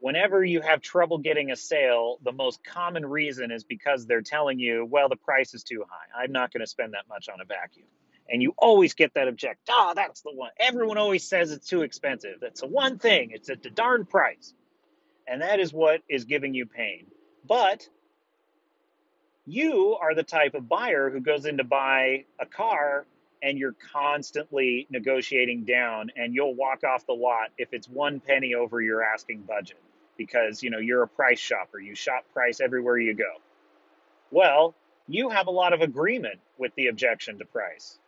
whenever 0.00 0.44
you 0.44 0.60
have 0.60 0.80
trouble 0.80 1.18
getting 1.18 1.50
a 1.50 1.56
sale, 1.56 2.18
the 2.22 2.32
most 2.32 2.62
common 2.64 3.04
reason 3.04 3.50
is 3.50 3.64
because 3.64 4.06
they're 4.06 4.22
telling 4.22 4.58
you, 4.58 4.84
well, 4.84 5.08
the 5.08 5.16
price 5.16 5.54
is 5.54 5.62
too 5.62 5.84
high. 5.88 6.22
I'm 6.22 6.32
not 6.32 6.52
going 6.52 6.60
to 6.60 6.66
spend 6.66 6.94
that 6.94 7.08
much 7.08 7.28
on 7.28 7.40
a 7.40 7.44
vacuum. 7.44 7.86
And 8.28 8.42
you 8.42 8.54
always 8.58 8.94
get 8.94 9.14
that 9.14 9.28
object. 9.28 9.60
Oh, 9.68 9.92
that's 9.94 10.22
the 10.22 10.32
one. 10.32 10.50
Everyone 10.58 10.98
always 10.98 11.26
says 11.26 11.52
it's 11.52 11.68
too 11.68 11.82
expensive. 11.82 12.38
That's 12.40 12.60
the 12.60 12.66
one 12.66 12.98
thing. 12.98 13.30
It's 13.32 13.48
at 13.50 13.62
the 13.62 13.70
darn 13.70 14.04
price. 14.04 14.52
And 15.28 15.42
that 15.42 15.60
is 15.60 15.72
what 15.72 16.02
is 16.08 16.24
giving 16.24 16.54
you 16.54 16.66
pain. 16.66 17.06
But 17.46 17.88
you 19.46 19.96
are 20.00 20.14
the 20.14 20.24
type 20.24 20.54
of 20.54 20.68
buyer 20.68 21.08
who 21.10 21.20
goes 21.20 21.46
in 21.46 21.58
to 21.58 21.64
buy 21.64 22.24
a 22.40 22.46
car 22.46 23.06
and 23.42 23.58
you're 23.58 23.76
constantly 23.92 24.86
negotiating 24.90 25.64
down 25.64 26.10
and 26.16 26.34
you'll 26.34 26.54
walk 26.54 26.82
off 26.82 27.06
the 27.06 27.12
lot 27.12 27.50
if 27.56 27.68
it's 27.72 27.88
one 27.88 28.18
penny 28.18 28.54
over 28.54 28.80
your 28.80 29.02
asking 29.02 29.42
budget 29.42 29.80
because 30.16 30.62
you 30.62 30.70
know 30.70 30.78
you're 30.78 31.02
a 31.02 31.08
price 31.08 31.38
shopper. 31.38 31.78
You 31.78 31.94
shop 31.94 32.24
price 32.32 32.60
everywhere 32.60 32.98
you 32.98 33.14
go. 33.14 33.32
Well 34.30 34.74
you 35.08 35.28
have 35.28 35.46
a 35.46 35.52
lot 35.52 35.72
of 35.72 35.80
agreement 35.80 36.40
with 36.58 36.74
the 36.74 36.88
objection 36.88 37.38
to 37.38 37.44
price. 37.44 38.00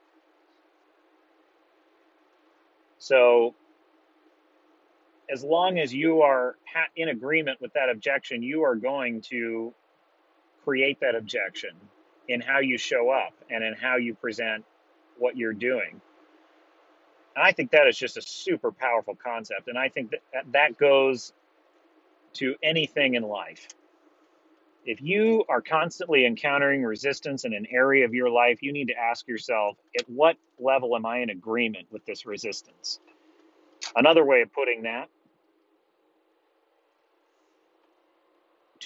So 2.98 3.54
as 5.30 5.44
long 5.44 5.78
as 5.78 5.94
you 5.94 6.22
are 6.22 6.56
in 6.96 7.10
agreement 7.10 7.60
with 7.60 7.74
that 7.74 7.90
objection 7.90 8.42
you 8.42 8.64
are 8.64 8.74
going 8.74 9.20
to 9.20 9.72
create 10.68 11.00
that 11.00 11.14
objection 11.14 11.70
in 12.28 12.40
how 12.40 12.58
you 12.60 12.78
show 12.78 13.10
up 13.10 13.32
and 13.50 13.64
in 13.64 13.74
how 13.74 13.96
you 13.96 14.14
present 14.14 14.64
what 15.18 15.36
you're 15.36 15.54
doing 15.54 16.00
and 17.36 17.44
i 17.44 17.52
think 17.52 17.70
that 17.70 17.86
is 17.88 17.96
just 17.96 18.16
a 18.16 18.22
super 18.22 18.70
powerful 18.70 19.16
concept 19.16 19.68
and 19.68 19.78
i 19.78 19.88
think 19.88 20.10
that 20.10 20.44
that 20.52 20.78
goes 20.78 21.32
to 22.34 22.54
anything 22.62 23.14
in 23.14 23.22
life. 23.22 23.68
If 24.84 25.02
you 25.02 25.44
are 25.48 25.60
constantly 25.60 26.24
encountering 26.24 26.82
resistance 26.82 27.44
in 27.44 27.52
an 27.52 27.66
area 27.70 28.04
of 28.04 28.14
your 28.14 28.30
life, 28.30 28.62
you 28.62 28.72
need 28.72 28.88
to 28.88 28.98
ask 28.98 29.26
yourself, 29.28 29.76
at 29.98 30.08
what 30.08 30.36
level 30.58 30.96
am 30.96 31.04
I 31.04 31.18
in 31.18 31.30
agreement 31.30 31.88
with 31.90 32.04
this 32.06 32.24
resistance? 32.26 33.00
Another 33.96 34.24
way 34.24 34.42
of 34.42 34.52
putting 34.52 34.82
that, 34.82 35.08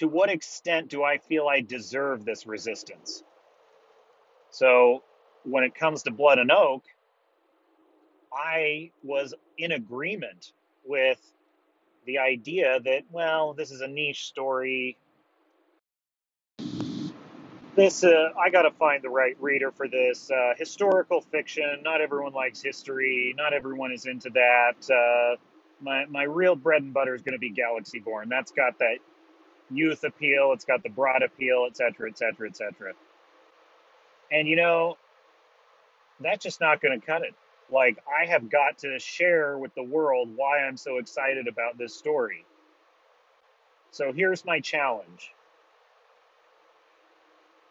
to 0.03 0.09
what 0.09 0.29
extent 0.29 0.89
do 0.89 1.01
I 1.01 1.17
feel 1.17 1.47
I 1.47 1.61
deserve 1.61 2.25
this 2.25 2.45
resistance? 2.45 3.23
So, 4.49 5.01
when 5.45 5.63
it 5.63 5.73
comes 5.75 6.03
to 6.03 6.11
blood 6.11 6.39
and 6.39 6.51
oak, 6.51 6.83
I 8.33 8.91
was 9.01 9.33
in 9.57 9.71
agreement 9.71 10.51
with 10.85 11.21
the 12.05 12.17
idea 12.17 12.81
that, 12.83 13.03
well, 13.11 13.53
this 13.53 13.71
is 13.71 13.79
a 13.79 13.87
niche 13.87 14.25
story. 14.25 14.97
This, 17.77 18.03
uh, 18.03 18.33
I 18.37 18.49
got 18.49 18.63
to 18.63 18.71
find 18.71 19.01
the 19.01 19.09
right 19.09 19.37
reader 19.39 19.71
for 19.71 19.87
this. 19.87 20.29
Uh, 20.29 20.53
historical 20.57 21.21
fiction, 21.21 21.79
not 21.81 22.01
everyone 22.01 22.33
likes 22.33 22.61
history, 22.61 23.33
not 23.37 23.53
everyone 23.53 23.93
is 23.93 24.05
into 24.05 24.29
that. 24.31 24.73
Uh, 24.91 25.37
my, 25.81 26.05
my 26.07 26.23
real 26.23 26.57
bread 26.57 26.81
and 26.81 26.93
butter 26.93 27.15
is 27.15 27.21
going 27.21 27.33
to 27.33 27.39
be 27.39 27.51
Galaxy 27.51 27.99
Born. 27.99 28.27
That's 28.27 28.51
got 28.51 28.77
that 28.79 28.97
youth 29.75 30.03
appeal, 30.03 30.51
it's 30.53 30.65
got 30.65 30.83
the 30.83 30.89
broad 30.89 31.23
appeal, 31.23 31.65
et 31.67 31.77
cetera, 31.77 32.09
et 32.09 32.17
cetera, 32.17 32.47
et 32.47 32.55
cetera. 32.55 32.93
And 34.31 34.47
you 34.47 34.55
know, 34.55 34.97
that's 36.19 36.43
just 36.43 36.61
not 36.61 36.81
going 36.81 36.99
to 36.99 37.05
cut 37.05 37.23
it 37.23 37.33
like 37.71 37.97
I 38.07 38.29
have 38.29 38.49
got 38.49 38.77
to 38.79 38.99
share 38.99 39.57
with 39.57 39.73
the 39.75 39.83
world 39.83 40.29
why 40.35 40.59
I'm 40.59 40.77
so 40.77 40.97
excited 40.97 41.47
about 41.47 41.77
this 41.77 41.95
story. 41.95 42.45
So 43.91 44.11
here's 44.13 44.45
my 44.45 44.59
challenge. 44.59 45.33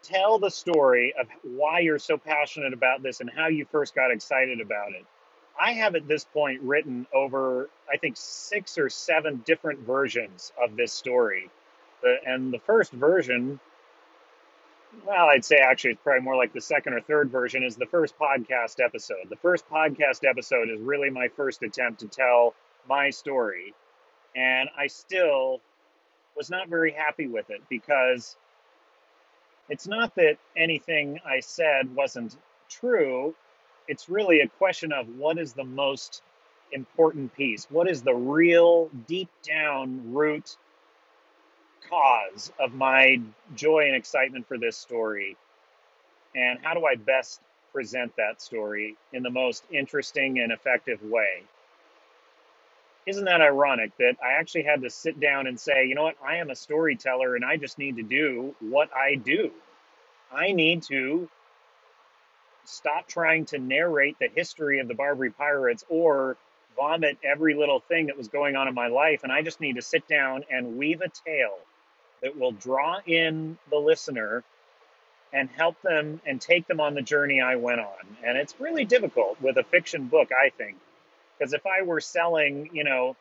Tell 0.01 0.37
the 0.39 0.51
story 0.51 1.13
of 1.19 1.27
why 1.43 1.79
you're 1.79 1.99
so 1.99 2.17
passionate 2.17 2.73
about 2.73 3.01
this 3.01 3.21
and 3.21 3.29
how 3.29 3.47
you 3.47 3.65
first 3.71 3.95
got 3.95 4.11
excited 4.11 4.59
about 4.59 4.91
it. 4.91 5.05
I 5.59 5.73
have 5.73 5.95
at 5.95 6.07
this 6.07 6.25
point 6.25 6.61
written 6.61 7.07
over, 7.13 7.69
I 7.91 7.97
think, 7.97 8.15
six 8.17 8.77
or 8.77 8.89
seven 8.89 9.43
different 9.45 9.79
versions 9.81 10.51
of 10.61 10.75
this 10.75 10.91
story. 10.91 11.49
And 12.25 12.53
the 12.53 12.59
first 12.59 12.91
version 12.91 13.59
well, 15.05 15.27
I'd 15.27 15.43
say 15.43 15.57
actually 15.57 15.91
it's 15.91 16.01
probably 16.03 16.21
more 16.21 16.35
like 16.35 16.53
the 16.53 16.61
second 16.61 16.93
or 16.93 17.01
third 17.01 17.31
version 17.31 17.63
is 17.63 17.75
the 17.75 17.85
first 17.85 18.17
podcast 18.17 18.83
episode. 18.83 19.29
The 19.29 19.35
first 19.37 19.67
podcast 19.69 20.27
episode 20.27 20.69
is 20.69 20.79
really 20.79 21.09
my 21.09 21.27
first 21.29 21.63
attempt 21.63 22.01
to 22.01 22.07
tell 22.07 22.53
my 22.87 23.09
story. 23.09 23.73
And 24.35 24.69
I 24.77 24.87
still 24.87 25.61
was 26.35 26.49
not 26.49 26.69
very 26.69 26.91
happy 26.91 27.27
with 27.27 27.49
it 27.49 27.61
because 27.69 28.35
it's 29.69 29.87
not 29.87 30.15
that 30.15 30.37
anything 30.57 31.19
I 31.25 31.39
said 31.39 31.93
wasn't 31.95 32.37
true. 32.69 33.35
It's 33.87 34.09
really 34.09 34.39
a 34.39 34.47
question 34.47 34.91
of 34.91 35.07
what 35.17 35.37
is 35.37 35.53
the 35.53 35.63
most 35.63 36.21
important 36.71 37.33
piece? 37.35 37.67
What 37.69 37.89
is 37.89 38.01
the 38.01 38.13
real 38.15 38.89
deep 39.07 39.29
down 39.43 40.13
root 40.13 40.57
cause 41.89 42.51
of 42.59 42.73
my 42.73 43.19
joy 43.55 43.85
and 43.87 43.95
excitement 43.95 44.47
for 44.47 44.57
this 44.57 44.77
story? 44.77 45.37
And 46.35 46.59
how 46.63 46.73
do 46.73 46.85
I 46.85 46.95
best 46.95 47.41
present 47.71 48.15
that 48.17 48.41
story 48.41 48.95
in 49.13 49.23
the 49.23 49.29
most 49.29 49.63
interesting 49.71 50.39
and 50.39 50.51
effective 50.51 51.01
way? 51.03 51.43
Isn't 53.05 53.25
that 53.25 53.41
ironic 53.41 53.95
that 53.97 54.15
I 54.23 54.33
actually 54.33 54.63
had 54.63 54.81
to 54.83 54.89
sit 54.89 55.19
down 55.19 55.47
and 55.47 55.59
say, 55.59 55.87
you 55.87 55.95
know 55.95 56.03
what, 56.03 56.15
I 56.25 56.37
am 56.37 56.49
a 56.49 56.55
storyteller 56.55 57.35
and 57.35 57.43
I 57.43 57.57
just 57.57 57.77
need 57.77 57.97
to 57.97 58.03
do 58.03 58.55
what 58.61 58.89
I 58.95 59.15
do. 59.15 59.51
I 60.31 60.53
need 60.53 60.83
to 60.83 61.29
stop 62.65 63.07
trying 63.07 63.45
to 63.45 63.59
narrate 63.59 64.17
the 64.19 64.29
history 64.33 64.79
of 64.79 64.87
the 64.87 64.93
Barbary 64.95 65.31
Pirates 65.31 65.83
or 65.89 66.37
vomit 66.77 67.17
every 67.23 67.55
little 67.55 67.79
thing 67.81 68.07
that 68.07 68.17
was 68.17 68.29
going 68.29 68.55
on 68.55 68.67
in 68.67 68.73
my 68.73 68.87
life. 68.87 69.21
And 69.23 69.31
I 69.31 69.41
just 69.41 69.61
need 69.61 69.75
to 69.75 69.81
sit 69.81 70.07
down 70.07 70.45
and 70.49 70.77
weave 70.77 71.01
a 71.01 71.09
tale 71.09 71.57
that 72.23 72.39
will 72.39 72.53
draw 72.53 72.99
in 73.05 73.57
the 73.69 73.77
listener 73.77 74.43
and 75.33 75.49
help 75.49 75.79
them 75.81 76.21
and 76.25 76.39
take 76.39 76.67
them 76.67 76.79
on 76.79 76.93
the 76.93 77.01
journey 77.01 77.41
I 77.41 77.57
went 77.57 77.81
on. 77.81 78.17
And 78.23 78.37
it's 78.37 78.59
really 78.59 78.85
difficult 78.85 79.41
with 79.41 79.57
a 79.57 79.63
fiction 79.63 80.07
book, 80.07 80.29
I 80.31 80.49
think, 80.49 80.77
because 81.37 81.53
if 81.53 81.65
I 81.65 81.83
were 81.83 81.99
selling, 81.99 82.69
you 82.71 82.83
know, 82.83 83.15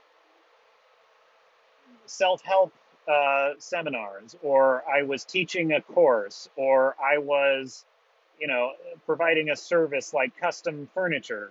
self 2.06 2.42
help 2.42 2.72
uh, 3.08 3.50
seminars, 3.58 4.36
or 4.42 4.84
I 4.88 5.02
was 5.02 5.24
teaching 5.24 5.72
a 5.72 5.80
course, 5.80 6.48
or 6.54 6.94
I 7.02 7.18
was, 7.18 7.84
you 8.38 8.46
know, 8.46 8.72
providing 9.06 9.50
a 9.50 9.56
service 9.56 10.14
like 10.14 10.36
custom 10.38 10.88
furniture, 10.94 11.50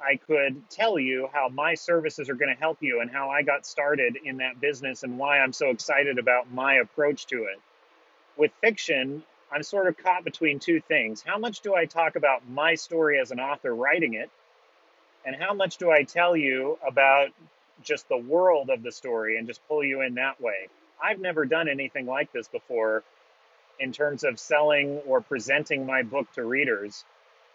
I 0.00 0.16
could 0.16 0.68
tell 0.70 0.98
you 0.98 1.28
how 1.32 1.48
my 1.48 1.74
services 1.74 2.28
are 2.28 2.34
going 2.34 2.54
to 2.54 2.60
help 2.60 2.78
you 2.80 3.00
and 3.00 3.10
how 3.10 3.30
I 3.30 3.42
got 3.42 3.66
started 3.66 4.16
in 4.22 4.38
that 4.38 4.60
business 4.60 5.02
and 5.02 5.18
why 5.18 5.38
I'm 5.38 5.52
so 5.52 5.70
excited 5.70 6.18
about 6.18 6.52
my 6.52 6.74
approach 6.74 7.26
to 7.26 7.44
it. 7.44 7.60
With 8.36 8.52
fiction, 8.60 9.22
I'm 9.52 9.62
sort 9.62 9.86
of 9.86 9.96
caught 9.96 10.24
between 10.24 10.58
two 10.58 10.80
things. 10.80 11.22
How 11.22 11.38
much 11.38 11.60
do 11.60 11.74
I 11.74 11.86
talk 11.86 12.16
about 12.16 12.48
my 12.48 12.74
story 12.74 13.20
as 13.20 13.30
an 13.30 13.40
author 13.40 13.74
writing 13.74 14.14
it? 14.14 14.30
And 15.24 15.36
how 15.36 15.54
much 15.54 15.78
do 15.78 15.90
I 15.90 16.02
tell 16.02 16.36
you 16.36 16.78
about 16.86 17.28
just 17.82 18.08
the 18.08 18.18
world 18.18 18.70
of 18.70 18.82
the 18.82 18.92
story 18.92 19.38
and 19.38 19.46
just 19.46 19.66
pull 19.68 19.84
you 19.84 20.02
in 20.02 20.14
that 20.14 20.40
way? 20.40 20.68
I've 21.02 21.20
never 21.20 21.44
done 21.44 21.68
anything 21.68 22.06
like 22.06 22.32
this 22.32 22.48
before 22.48 23.04
in 23.78 23.92
terms 23.92 24.24
of 24.24 24.38
selling 24.38 24.98
or 25.06 25.20
presenting 25.20 25.86
my 25.86 26.02
book 26.02 26.30
to 26.32 26.44
readers. 26.44 27.04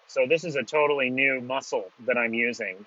So 0.10 0.26
this 0.28 0.44
is 0.44 0.56
a 0.56 0.64
totally 0.64 1.10
new 1.10 1.40
muscle 1.40 1.86
that 2.08 2.18
I'm 2.18 2.34
using. 2.34 2.86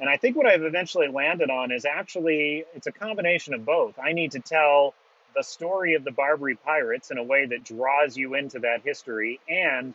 And 0.00 0.08
I 0.08 0.16
think 0.16 0.36
what 0.36 0.46
I've 0.46 0.62
eventually 0.62 1.08
landed 1.08 1.50
on 1.50 1.70
is 1.70 1.84
actually 1.84 2.64
it's 2.74 2.86
a 2.86 2.92
combination 2.92 3.54
of 3.54 3.64
both. 3.64 3.98
I 3.98 4.12
need 4.12 4.32
to 4.32 4.40
tell 4.40 4.94
the 5.36 5.42
story 5.42 5.94
of 5.94 6.02
the 6.02 6.10
Barbary 6.10 6.56
pirates 6.56 7.10
in 7.10 7.18
a 7.18 7.22
way 7.22 7.46
that 7.46 7.64
draws 7.64 8.16
you 8.16 8.34
into 8.34 8.58
that 8.60 8.82
history 8.82 9.38
and 9.48 9.94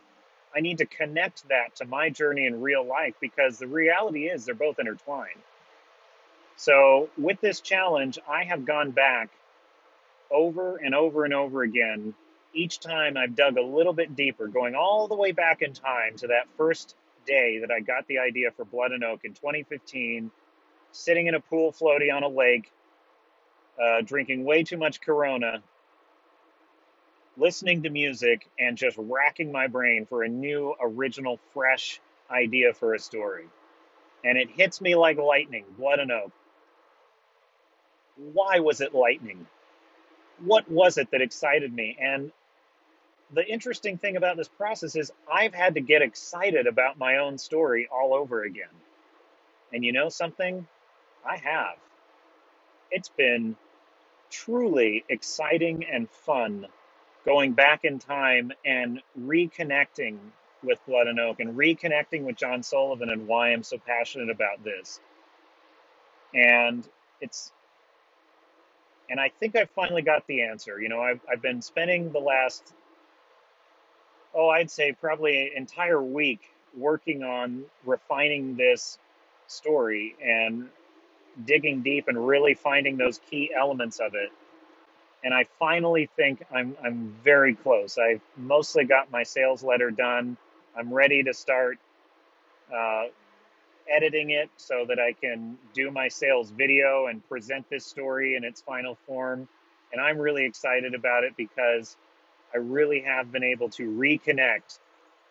I 0.56 0.60
need 0.60 0.78
to 0.78 0.86
connect 0.86 1.48
that 1.48 1.76
to 1.76 1.84
my 1.84 2.10
journey 2.10 2.46
in 2.46 2.62
real 2.62 2.84
life 2.86 3.14
because 3.20 3.58
the 3.58 3.66
reality 3.66 4.28
is 4.28 4.44
they're 4.44 4.54
both 4.54 4.78
intertwined. 4.78 5.42
So, 6.56 7.10
with 7.18 7.40
this 7.40 7.60
challenge, 7.60 8.18
I 8.28 8.44
have 8.44 8.64
gone 8.64 8.90
back 8.90 9.30
over 10.30 10.76
and 10.76 10.94
over 10.94 11.24
and 11.24 11.34
over 11.34 11.62
again. 11.62 12.14
Each 12.54 12.80
time 12.80 13.16
I've 13.16 13.36
dug 13.36 13.56
a 13.58 13.62
little 13.62 13.92
bit 13.92 14.16
deeper, 14.16 14.48
going 14.48 14.74
all 14.74 15.06
the 15.06 15.14
way 15.14 15.32
back 15.32 15.62
in 15.62 15.74
time 15.74 16.16
to 16.16 16.28
that 16.28 16.48
first 16.56 16.96
day 17.26 17.58
that 17.60 17.70
I 17.70 17.80
got 17.80 18.06
the 18.08 18.18
idea 18.18 18.50
for 18.50 18.64
Blood 18.64 18.92
and 18.92 19.04
Oak 19.04 19.20
in 19.24 19.34
2015, 19.34 20.30
sitting 20.92 21.26
in 21.26 21.34
a 21.34 21.40
pool 21.40 21.72
floaty 21.72 22.12
on 22.12 22.22
a 22.22 22.28
lake, 22.28 22.70
uh, 23.80 24.00
drinking 24.02 24.44
way 24.44 24.64
too 24.64 24.78
much 24.78 25.00
Corona, 25.00 25.62
listening 27.36 27.82
to 27.82 27.90
music, 27.90 28.48
and 28.58 28.76
just 28.76 28.96
racking 28.98 29.52
my 29.52 29.66
brain 29.66 30.06
for 30.06 30.22
a 30.22 30.28
new, 30.28 30.74
original, 30.80 31.38
fresh 31.52 32.00
idea 32.30 32.72
for 32.72 32.94
a 32.94 32.98
story. 32.98 33.44
And 34.24 34.36
it 34.36 34.50
hits 34.50 34.80
me 34.80 34.96
like 34.96 35.18
lightning 35.18 35.64
Blood 35.78 36.00
and 36.00 36.10
Oak. 36.10 36.32
Why 38.16 38.58
was 38.58 38.80
it 38.80 38.94
lightning? 38.94 39.46
What 40.40 40.68
was 40.70 40.98
it 40.98 41.10
that 41.12 41.20
excited 41.20 41.72
me? 41.72 41.96
And 42.00 42.32
the 43.32 43.46
interesting 43.46 43.98
thing 43.98 44.16
about 44.16 44.36
this 44.36 44.48
process 44.48 44.96
is 44.96 45.12
I've 45.30 45.54
had 45.54 45.74
to 45.74 45.80
get 45.80 46.02
excited 46.02 46.66
about 46.66 46.98
my 46.98 47.18
own 47.18 47.38
story 47.38 47.88
all 47.92 48.14
over 48.14 48.42
again. 48.42 48.68
And 49.72 49.84
you 49.84 49.92
know 49.92 50.08
something? 50.08 50.66
I 51.26 51.36
have. 51.36 51.76
It's 52.90 53.10
been 53.10 53.56
truly 54.30 55.04
exciting 55.08 55.84
and 55.84 56.08
fun 56.08 56.66
going 57.24 57.52
back 57.52 57.84
in 57.84 57.98
time 57.98 58.52
and 58.64 59.02
reconnecting 59.20 60.18
with 60.62 60.78
Blood 60.86 61.06
and 61.06 61.20
Oak 61.20 61.40
and 61.40 61.56
reconnecting 61.56 62.22
with 62.22 62.36
John 62.36 62.62
Sullivan 62.62 63.10
and 63.10 63.26
why 63.26 63.52
I'm 63.52 63.62
so 63.62 63.78
passionate 63.78 64.30
about 64.30 64.64
this. 64.64 65.00
And 66.34 66.88
it's 67.20 67.52
and 69.10 69.18
I 69.18 69.30
think 69.40 69.56
I 69.56 69.64
finally 69.64 70.02
got 70.02 70.26
the 70.26 70.42
answer. 70.42 70.80
You 70.80 70.88
know, 70.88 71.00
I've 71.00 71.20
I've 71.30 71.42
been 71.42 71.62
spending 71.62 72.12
the 72.12 72.18
last 72.18 72.74
oh, 74.34 74.48
I'd 74.48 74.70
say 74.70 74.92
probably 74.92 75.48
an 75.48 75.56
entire 75.56 76.02
week 76.02 76.40
working 76.76 77.22
on 77.22 77.64
refining 77.84 78.56
this 78.56 78.98
story 79.46 80.14
and 80.22 80.68
digging 81.44 81.82
deep 81.82 82.08
and 82.08 82.26
really 82.26 82.54
finding 82.54 82.96
those 82.96 83.20
key 83.30 83.50
elements 83.56 83.98
of 84.00 84.14
it. 84.14 84.30
And 85.24 85.34
I 85.34 85.46
finally 85.58 86.08
think 86.16 86.44
I'm 86.54 86.76
I'm 86.82 87.16
very 87.24 87.54
close. 87.54 87.98
I've 87.98 88.20
mostly 88.36 88.84
got 88.84 89.10
my 89.10 89.24
sales 89.24 89.64
letter 89.64 89.90
done. 89.90 90.36
I'm 90.76 90.92
ready 90.92 91.24
to 91.24 91.34
start 91.34 91.78
uh, 92.74 93.04
editing 93.90 94.30
it 94.30 94.50
so 94.56 94.84
that 94.88 95.00
I 95.00 95.12
can 95.12 95.58
do 95.74 95.90
my 95.90 96.08
sales 96.08 96.50
video 96.50 97.06
and 97.06 97.26
present 97.28 97.68
this 97.68 97.84
story 97.84 98.36
in 98.36 98.44
its 98.44 98.60
final 98.60 98.96
form. 99.06 99.48
And 99.92 100.00
I'm 100.00 100.18
really 100.18 100.44
excited 100.44 100.94
about 100.94 101.24
it 101.24 101.36
because 101.36 101.96
I 102.54 102.58
really 102.58 103.00
have 103.00 103.30
been 103.30 103.44
able 103.44 103.68
to 103.70 103.90
reconnect 103.90 104.78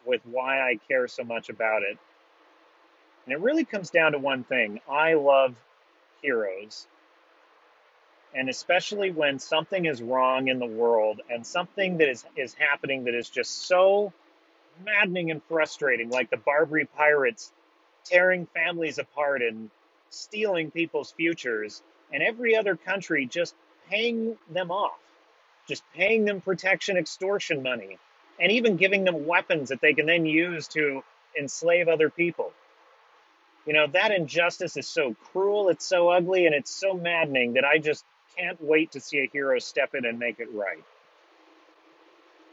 with 0.06 0.22
why 0.26 0.62
I 0.62 0.80
care 0.88 1.08
so 1.08 1.24
much 1.24 1.50
about 1.50 1.84
it. 1.84 1.98
And 3.26 3.34
it 3.34 3.40
really 3.40 3.66
comes 3.66 3.90
down 3.90 4.14
to 4.14 4.20
one 4.20 4.44
thing 4.44 4.80
I 4.90 5.16
love 5.16 5.56
heroes. 6.22 6.88
And 8.34 8.50
especially 8.50 9.12
when 9.12 9.40
something 9.40 9.86
is 9.86 10.02
wrong 10.02 10.48
in 10.48 10.60
the 10.60 10.66
world 10.66 11.22
and 11.30 11.46
something 11.46 11.98
that 11.98 12.10
is, 12.10 12.26
is 12.36 12.54
happening 12.54 13.06
that 13.06 13.16
is 13.16 13.30
just 13.30 13.68
so 13.68 14.14
maddening 14.86 15.32
and 15.32 15.42
frustrating, 15.44 16.10
like 16.10 16.30
the 16.30 16.38
Barbary 16.38 16.86
pirates 16.86 17.52
tearing 18.04 18.46
families 18.54 19.00
apart 19.00 19.42
and 19.42 19.70
stealing 20.10 20.72
people's 20.72 21.12
futures, 21.12 21.82
and 22.14 22.24
every 22.24 22.56
other 22.56 22.76
country 22.76 23.26
just 23.26 23.56
paying 23.90 24.38
them 24.50 24.72
off 24.72 25.00
just 25.68 25.84
paying 25.96 26.26
them 26.26 26.42
protection 26.42 26.98
extortion 26.98 27.64
money, 27.64 27.98
and 28.40 28.52
even 28.52 28.78
giving 28.78 29.04
them 29.04 29.26
weapons 29.26 29.70
that 29.70 29.82
they 29.82 29.94
can 29.94 30.06
then 30.06 30.26
use 30.26 30.68
to 30.70 31.04
enslave 31.40 31.88
other 31.88 32.10
people. 32.10 32.52
You 33.66 33.74
know, 33.74 33.88
that 33.88 34.12
injustice 34.12 34.78
is 34.78 34.88
so 34.88 35.16
cruel, 35.32 35.70
it's 35.70 35.86
so 35.86 36.10
ugly, 36.10 36.46
and 36.46 36.56
it's 36.56 36.72
so 36.72 36.94
maddening 36.94 37.54
that 37.54 37.66
I 37.66 37.80
just 37.80 38.06
can't 38.38 38.62
wait 38.62 38.92
to 38.92 39.02
see 39.02 39.20
a 39.20 39.30
hero 39.32 39.60
step 39.60 39.94
in 39.96 40.06
and 40.06 40.20
make 40.20 40.40
it 40.40 40.54
right. 40.54 40.84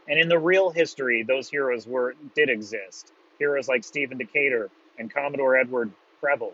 And 0.07 0.19
in 0.19 0.27
the 0.27 0.37
real 0.39 0.69
history, 0.69 1.23
those 1.23 1.49
heroes 1.49 1.87
were 1.87 2.15
did 2.35 2.49
exist. 2.49 3.11
Heroes 3.39 3.67
like 3.67 3.83
Stephen 3.83 4.17
Decatur 4.17 4.69
and 4.99 5.13
Commodore 5.13 5.57
Edward 5.57 5.91
Preble 6.21 6.53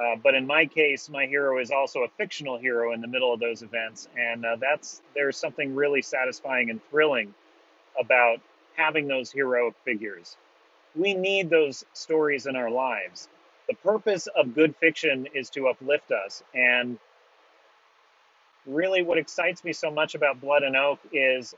uh, 0.00 0.16
but 0.22 0.34
in 0.34 0.46
my 0.46 0.66
case, 0.66 1.10
my 1.10 1.26
hero 1.26 1.58
is 1.60 1.70
also 1.70 2.00
a 2.00 2.08
fictional 2.16 2.58
hero 2.58 2.92
in 2.92 3.00
the 3.00 3.08
middle 3.08 3.32
of 3.32 3.40
those 3.40 3.62
events, 3.62 4.08
and 4.18 4.44
uh, 4.44 4.56
that's 4.60 5.02
there's 5.14 5.36
something 5.36 5.74
really 5.74 6.02
satisfying 6.02 6.70
and 6.70 6.80
thrilling 6.90 7.34
about 8.00 8.40
having 8.76 9.06
those 9.08 9.30
heroic 9.30 9.74
figures. 9.84 10.36
We 10.96 11.14
need 11.14 11.50
those 11.50 11.84
stories 11.92 12.46
in 12.46 12.56
our 12.56 12.70
lives. 12.70 13.28
The 13.68 13.74
purpose 13.76 14.28
of 14.34 14.54
good 14.54 14.74
fiction 14.76 15.28
is 15.34 15.50
to 15.50 15.68
uplift 15.68 16.10
us, 16.10 16.42
and 16.54 16.98
really, 18.66 19.02
what 19.02 19.18
excites 19.18 19.64
me 19.64 19.72
so 19.74 19.90
much 19.90 20.14
about 20.14 20.40
Blood 20.40 20.62
and 20.62 20.76
Oak 20.76 21.00
is 21.12 21.54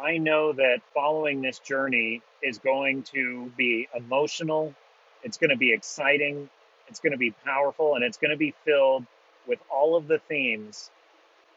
I 0.00 0.18
know 0.18 0.52
that 0.54 0.80
following 0.94 1.42
this 1.42 1.58
journey 1.58 2.22
is 2.42 2.58
going 2.58 3.02
to 3.04 3.52
be 3.56 3.88
emotional. 3.94 4.74
It's 5.24 5.36
going 5.38 5.50
to 5.50 5.56
be 5.56 5.72
exciting 5.72 6.48
it's 6.92 7.00
going 7.00 7.12
to 7.12 7.18
be 7.18 7.30
powerful 7.30 7.94
and 7.94 8.04
it's 8.04 8.18
going 8.18 8.32
to 8.32 8.36
be 8.36 8.54
filled 8.66 9.06
with 9.48 9.58
all 9.70 9.96
of 9.96 10.08
the 10.08 10.18
themes 10.18 10.90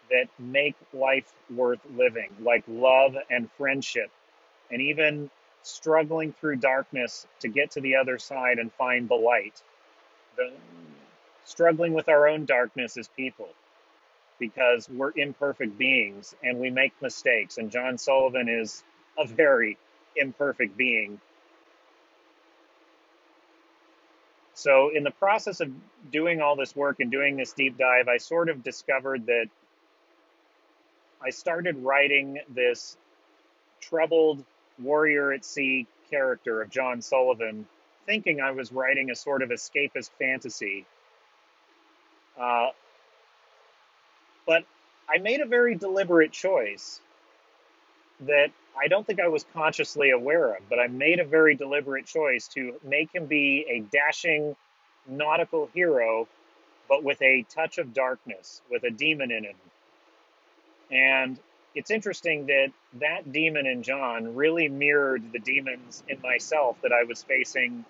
that 0.10 0.30
make 0.40 0.76
life 0.94 1.30
worth 1.54 1.82
living, 1.94 2.30
like 2.42 2.64
love 2.70 3.18
and 3.30 3.50
friendship, 3.58 4.10
and 4.72 4.82
even 4.82 5.30
struggling 5.62 6.32
through 6.32 6.56
darkness 6.56 7.28
to 7.42 7.50
get 7.50 7.72
to 7.72 7.82
the 7.82 7.98
other 7.98 8.18
side 8.18 8.60
and 8.60 8.72
find 8.72 9.10
the 9.10 9.16
light. 9.16 9.62
The, 10.38 10.54
struggling 11.44 11.94
with 11.94 12.08
our 12.08 12.30
own 12.30 12.46
darkness 12.46 12.96
as 12.96 13.10
people 13.10 13.50
because 14.40 14.88
we're 14.90 15.12
imperfect 15.18 15.78
beings 15.78 16.34
and 16.44 16.60
we 16.60 16.70
make 16.70 16.94
mistakes. 17.02 17.58
And 17.58 17.70
John 17.70 17.98
Sullivan 17.98 18.48
is 18.48 18.84
a 19.18 19.28
very 19.28 19.78
imperfect 20.16 20.78
being 20.78 21.20
So, 24.56 24.90
in 24.90 25.04
the 25.04 25.12
process 25.12 25.60
of 25.60 25.70
doing 26.12 26.42
all 26.42 26.56
this 26.56 26.76
work 26.76 27.02
and 27.02 27.12
doing 27.12 27.36
this 27.36 27.52
deep 27.52 27.78
dive, 27.78 28.08
I 28.08 28.18
sort 28.18 28.48
of 28.50 28.64
discovered 28.64 29.26
that 29.26 29.48
I 31.22 31.30
started 31.32 31.78
writing 31.84 32.40
this 32.48 32.98
troubled 33.82 34.44
warrior 34.80 35.34
at 35.34 35.44
sea 35.44 35.88
character 36.10 36.62
of 36.62 36.70
John 36.70 37.02
Sullivan, 37.02 37.68
thinking 38.06 38.40
I 38.40 38.52
was 38.52 38.72
writing 38.72 39.12
a 39.12 39.16
sort 39.16 39.42
of 39.42 39.50
escapist 39.50 40.10
fantasy. 40.20 40.86
Uh, 42.40 42.70
but 44.48 44.64
I 45.10 45.18
made 45.18 45.42
a 45.42 45.46
very 45.46 45.76
deliberate 45.76 46.32
choice 46.32 47.02
that 48.22 48.52
I 48.82 48.88
don't 48.88 49.06
think 49.06 49.20
I 49.20 49.28
was 49.28 49.46
consciously 49.54 50.12
aware 50.12 50.56
of, 50.56 50.70
but 50.70 50.80
I 50.80 50.88
made 50.88 51.20
a 51.20 51.26
very 51.26 51.56
deliberate 51.56 52.06
choice 52.06 52.48
to 52.50 52.76
make 52.84 53.14
him 53.14 53.26
be 53.26 53.66
a 53.70 53.80
dashing 53.80 54.56
nautical 55.08 55.70
hero, 55.74 56.28
but 56.90 57.04
with 57.04 57.22
a 57.22 57.46
touch 57.50 57.78
of 57.78 57.94
darkness, 57.94 58.62
with 58.70 58.84
a 58.84 58.92
demon 58.92 59.32
in 59.32 59.46
him. 59.46 59.56
And 60.92 61.40
it's 61.74 61.92
interesting 61.92 62.48
that 62.48 62.72
that 63.00 63.32
demon 63.32 63.66
in 63.66 63.84
John 63.84 64.36
really 64.36 64.68
mirrored 64.70 65.32
the 65.32 65.40
demons 65.40 66.04
in 66.08 66.22
myself 66.22 66.78
that 66.82 66.92
I 66.92 67.04
was 67.04 67.24
facing 67.24 67.86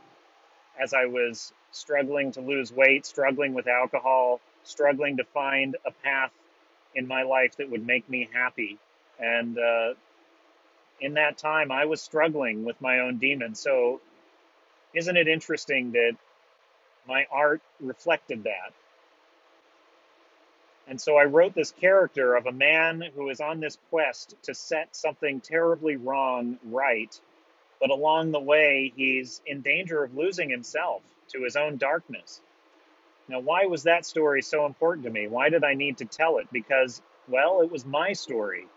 as 0.81 0.93
I 0.93 1.05
was 1.05 1.53
struggling 1.71 2.31
to 2.33 2.41
lose 2.41 2.71
weight, 2.71 3.05
struggling 3.05 3.53
with 3.53 3.67
alcohol, 3.67 4.39
struggling 4.63 5.17
to 5.17 5.23
find 5.23 5.77
a 5.85 5.91
path 5.91 6.31
in 6.95 7.07
my 7.07 7.23
life 7.23 7.57
that 7.57 7.69
would 7.69 7.85
make 7.85 8.09
me 8.09 8.29
happy. 8.33 8.77
And 9.19 9.57
uh, 9.57 9.93
in 10.99 11.15
that 11.15 11.37
time, 11.37 11.71
I 11.71 11.85
was 11.85 12.01
struggling 12.01 12.63
with 12.63 12.79
my 12.81 12.99
own 12.99 13.17
demons. 13.17 13.59
So, 13.59 14.01
isn't 14.93 15.17
it 15.17 15.27
interesting 15.27 15.91
that 15.91 16.15
my 17.07 17.27
art 17.31 17.61
reflected 17.79 18.43
that. 18.43 18.73
And 20.87 20.99
so 21.01 21.17
I 21.17 21.23
wrote 21.23 21.55
this 21.55 21.71
character 21.71 22.35
of 22.35 22.45
a 22.45 22.51
man 22.51 23.03
who 23.15 23.29
is 23.29 23.41
on 23.41 23.59
this 23.59 23.77
quest 23.89 24.35
to 24.43 24.53
set 24.53 24.95
something 24.95 25.41
terribly 25.41 25.95
wrong 25.95 26.59
right, 26.63 27.19
but 27.79 27.89
along 27.89 28.31
the 28.31 28.39
way, 28.39 28.93
he's 28.95 29.41
in 29.45 29.61
danger 29.61 30.03
of 30.03 30.15
losing 30.15 30.49
himself 30.49 31.01
to 31.29 31.43
his 31.43 31.55
own 31.55 31.77
darkness. 31.77 32.41
Now, 33.27 33.39
why 33.39 33.65
was 33.65 33.83
that 33.83 34.05
story 34.05 34.43
so 34.43 34.67
important 34.67 35.05
to 35.05 35.11
me? 35.11 35.27
Why 35.27 35.49
did 35.49 35.63
I 35.63 35.73
need 35.73 35.97
to 35.97 36.05
tell 36.05 36.37
it? 36.37 36.47
Because, 36.51 37.01
well, 37.27 37.61
it 37.61 37.71
was 37.71 37.83
my 37.83 38.13
story. 38.13 38.67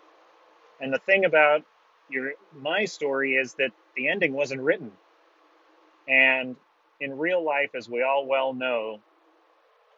And 0.81 0.93
the 0.93 0.99
thing 0.99 1.27
about 1.27 1.63
your 2.09 2.33
my 2.55 2.85
story 2.85 3.35
is 3.35 3.55
that 3.55 3.71
the 3.97 4.09
ending 4.09 4.33
wasn't 4.33 4.61
written. 4.61 4.93
And 6.09 6.57
in 7.01 7.19
real 7.19 7.45
life, 7.45 7.71
as 7.75 7.89
we 7.89 8.03
all 8.03 8.27
well 8.27 8.55
know, 8.55 9.01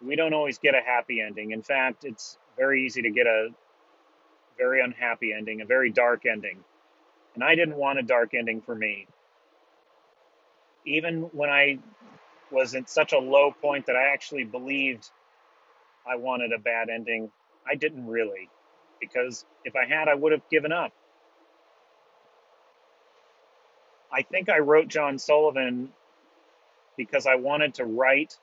we 0.05 0.17
don't 0.17 0.35
always 0.35 0.59
get 0.59 0.75
a 0.75 0.81
happy 0.85 1.21
ending. 1.21 1.53
In 1.53 1.63
fact, 1.63 2.05
it's 2.05 2.39
very 2.57 2.85
easy 2.85 3.03
to 3.03 3.11
get 3.11 3.27
a 3.27 3.49
very 4.59 4.83
unhappy 4.83 5.33
ending, 5.33 5.61
a 5.61 5.65
very 5.65 5.91
dark 5.91 6.27
ending. 6.27 6.59
And 7.35 7.45
I 7.45 7.55
didn't 7.55 7.77
want 7.77 7.99
a 7.99 8.03
dark 8.03 8.35
ending 8.35 8.61
for 8.61 8.75
me. 8.75 9.07
Even 10.85 11.23
when 11.33 11.51
I 11.51 11.79
was 12.51 12.75
at 12.75 12.91
such 12.91 13.13
a 13.13 13.19
low 13.19 13.53
point 13.53 13.87
that 13.87 13.97
I 13.97 14.13
actually 14.13 14.45
believed 14.45 15.09
I 16.09 16.17
wanted 16.17 16.53
a 16.53 16.59
bad 16.59 16.89
ending, 16.89 17.31
I 17.71 17.75
didn't 17.77 18.07
really. 18.07 18.49
Because 19.01 19.45
if 19.65 19.75
I 19.77 19.87
had, 19.87 20.09
I 20.09 20.15
would 20.15 20.33
have 20.33 20.49
given 20.51 20.73
up. 20.73 20.93
I 24.13 24.23
think 24.23 24.49
I 24.49 24.59
wrote 24.59 24.89
John 24.89 25.19
Sullivan 25.19 25.91
because 26.97 27.27
I 27.27 27.37
wanted 27.37 27.75
to 27.75 27.85
write 27.85 28.37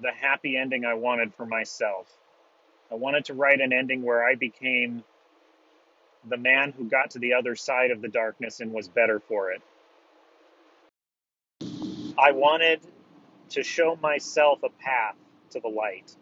the 0.00 0.10
happy 0.12 0.56
ending 0.56 0.84
I 0.84 0.94
wanted 0.94 1.34
for 1.34 1.46
myself. 1.46 2.06
I 2.90 2.94
wanted 2.94 3.26
to 3.26 3.34
write 3.34 3.60
an 3.60 3.72
ending 3.72 4.02
where 4.02 4.24
I 4.24 4.34
became 4.34 5.04
the 6.28 6.36
man 6.36 6.72
who 6.76 6.84
got 6.84 7.10
to 7.12 7.18
the 7.18 7.34
other 7.34 7.56
side 7.56 7.90
of 7.90 8.00
the 8.02 8.08
darkness 8.08 8.60
and 8.60 8.72
was 8.72 8.88
better 8.88 9.20
for 9.20 9.52
it. 9.52 9.62
I 12.18 12.32
wanted 12.32 12.80
to 13.50 13.62
show 13.62 13.96
myself 14.00 14.62
a 14.62 14.68
path 14.68 15.16
to 15.50 15.60
the 15.60 15.68
light. 15.68 16.14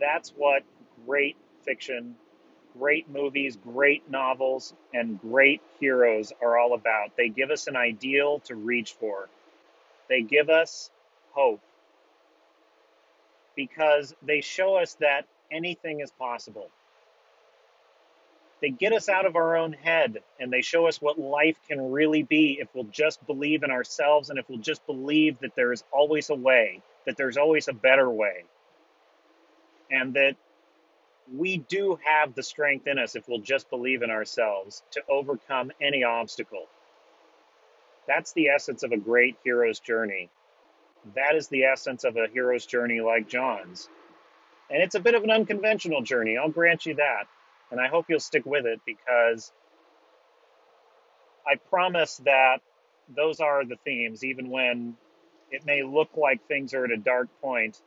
That's 0.00 0.30
what 0.30 0.62
great 1.06 1.36
fiction, 1.64 2.16
great 2.78 3.08
movies, 3.08 3.56
great 3.56 4.10
novels, 4.10 4.74
and 4.92 5.20
great 5.20 5.60
heroes 5.80 6.32
are 6.42 6.58
all 6.58 6.74
about. 6.74 7.16
They 7.16 7.28
give 7.28 7.50
us 7.50 7.66
an 7.66 7.76
ideal 7.76 8.40
to 8.40 8.54
reach 8.54 8.92
for. 8.94 9.28
They 10.08 10.22
give 10.22 10.48
us 10.50 10.90
hope 11.32 11.60
because 13.54 14.14
they 14.22 14.40
show 14.40 14.76
us 14.76 14.94
that 15.00 15.26
anything 15.50 16.00
is 16.00 16.10
possible. 16.12 16.68
They 18.60 18.70
get 18.70 18.92
us 18.92 19.08
out 19.08 19.26
of 19.26 19.36
our 19.36 19.56
own 19.56 19.72
head 19.72 20.18
and 20.40 20.52
they 20.52 20.62
show 20.62 20.86
us 20.86 21.00
what 21.00 21.18
life 21.18 21.56
can 21.68 21.92
really 21.92 22.22
be 22.22 22.58
if 22.60 22.68
we'll 22.74 22.84
just 22.84 23.24
believe 23.26 23.62
in 23.62 23.70
ourselves 23.70 24.30
and 24.30 24.38
if 24.38 24.48
we'll 24.48 24.58
just 24.58 24.86
believe 24.86 25.38
that 25.40 25.54
there 25.56 25.72
is 25.72 25.84
always 25.92 26.30
a 26.30 26.34
way, 26.34 26.82
that 27.04 27.16
there's 27.16 27.36
always 27.36 27.68
a 27.68 27.72
better 27.72 28.08
way, 28.08 28.44
and 29.90 30.14
that 30.14 30.36
we 31.32 31.58
do 31.58 31.98
have 32.04 32.34
the 32.34 32.42
strength 32.42 32.86
in 32.86 32.98
us 32.98 33.16
if 33.16 33.28
we'll 33.28 33.40
just 33.40 33.68
believe 33.70 34.02
in 34.02 34.10
ourselves 34.10 34.82
to 34.92 35.02
overcome 35.08 35.72
any 35.80 36.04
obstacle. 36.04 36.66
That's 38.06 38.32
the 38.32 38.48
essence 38.48 38.82
of 38.82 38.92
a 38.92 38.96
great 38.96 39.36
hero's 39.42 39.80
journey. 39.80 40.30
That 41.14 41.34
is 41.36 41.48
the 41.48 41.64
essence 41.64 42.04
of 42.04 42.16
a 42.16 42.28
hero's 42.32 42.66
journey 42.66 43.00
like 43.00 43.28
John's. 43.28 43.88
And 44.70 44.82
it's 44.82 44.94
a 44.94 45.00
bit 45.00 45.14
of 45.14 45.24
an 45.24 45.30
unconventional 45.30 46.02
journey, 46.02 46.36
I'll 46.36 46.50
grant 46.50 46.86
you 46.86 46.94
that. 46.96 47.26
And 47.70 47.80
I 47.80 47.88
hope 47.88 48.06
you'll 48.08 48.20
stick 48.20 48.46
with 48.46 48.66
it 48.66 48.80
because 48.86 49.52
I 51.46 51.56
promise 51.56 52.16
that 52.24 52.60
those 53.14 53.40
are 53.40 53.64
the 53.64 53.76
themes, 53.84 54.24
even 54.24 54.50
when 54.50 54.96
it 55.50 55.64
may 55.64 55.82
look 55.82 56.10
like 56.16 56.46
things 56.46 56.74
are 56.74 56.84
at 56.84 56.90
a 56.90 56.96
dark 56.96 57.28
point. 57.40 57.80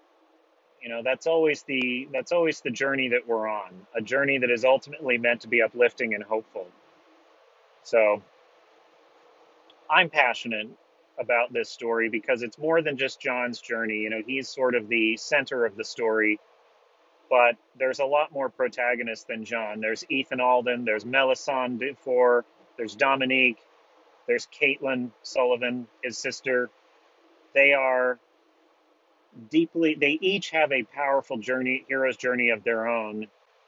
You 0.82 0.90
know, 0.90 1.02
that's 1.04 1.28
always 1.28 1.64
the 1.64 2.08
that's 2.14 2.32
always 2.32 2.62
the 2.62 2.72
journey 2.72 3.10
that 3.10 3.28
we're 3.28 3.48
on, 3.48 3.72
a 3.96 4.02
journey 4.02 4.38
that 4.38 4.50
is 4.50 4.64
ultimately 4.64 5.18
meant 5.18 5.42
to 5.42 5.48
be 5.48 5.62
uplifting 5.62 6.14
and 6.14 6.24
hopeful. 6.24 6.68
So 7.84 8.22
I'm 9.90 10.10
passionate 10.10 10.70
about 11.20 11.52
this 11.52 11.70
story 11.70 12.10
because 12.10 12.44
it's 12.44 12.58
more 12.58 12.82
than 12.82 12.98
just 12.98 13.20
John's 13.20 13.60
journey. 13.60 13.98
You 13.98 14.10
know, 14.10 14.22
he's 14.26 14.48
sort 14.48 14.76
of 14.76 14.88
the 14.88 15.18
center 15.18 15.66
of 15.66 15.76
the 15.76 15.84
story, 15.84 16.40
but 17.30 17.56
there's 17.78 18.00
a 18.00 18.06
lot 18.06 18.32
more 18.32 18.50
protagonists 18.50 19.26
than 19.26 19.44
John. 19.44 19.82
There's 19.82 20.06
Ethan 20.10 20.40
Alden, 20.40 20.86
there's 20.86 21.06
Melisande 21.06 21.86
Dufour, 21.86 22.46
there's 22.78 22.96
Dominique, 22.96 23.60
there's 24.28 24.48
Caitlin 24.48 25.12
Sullivan, 25.24 25.88
his 26.04 26.18
sister. 26.18 26.70
They 27.54 27.74
are 27.74 28.20
deeply, 29.50 29.96
they 29.96 30.18
each 30.22 30.50
have 30.52 30.72
a 30.72 30.84
powerful 30.84 31.38
journey, 31.38 31.86
hero's 31.88 32.18
journey 32.18 32.50
of 32.50 32.64
their 32.64 32.88
own. 32.88 33.28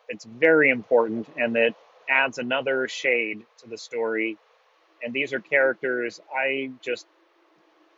It's 0.10 0.26
very 0.26 0.70
important 0.70 1.28
and 1.38 1.56
that 1.56 1.76
adds 2.10 2.38
another 2.38 2.88
shade 2.88 3.46
to 3.60 3.70
the 3.70 3.78
story 3.78 4.38
and 5.04 5.14
these 5.14 5.34
are 5.34 5.40
characters 5.40 6.20
I 6.36 6.72
just 6.82 7.06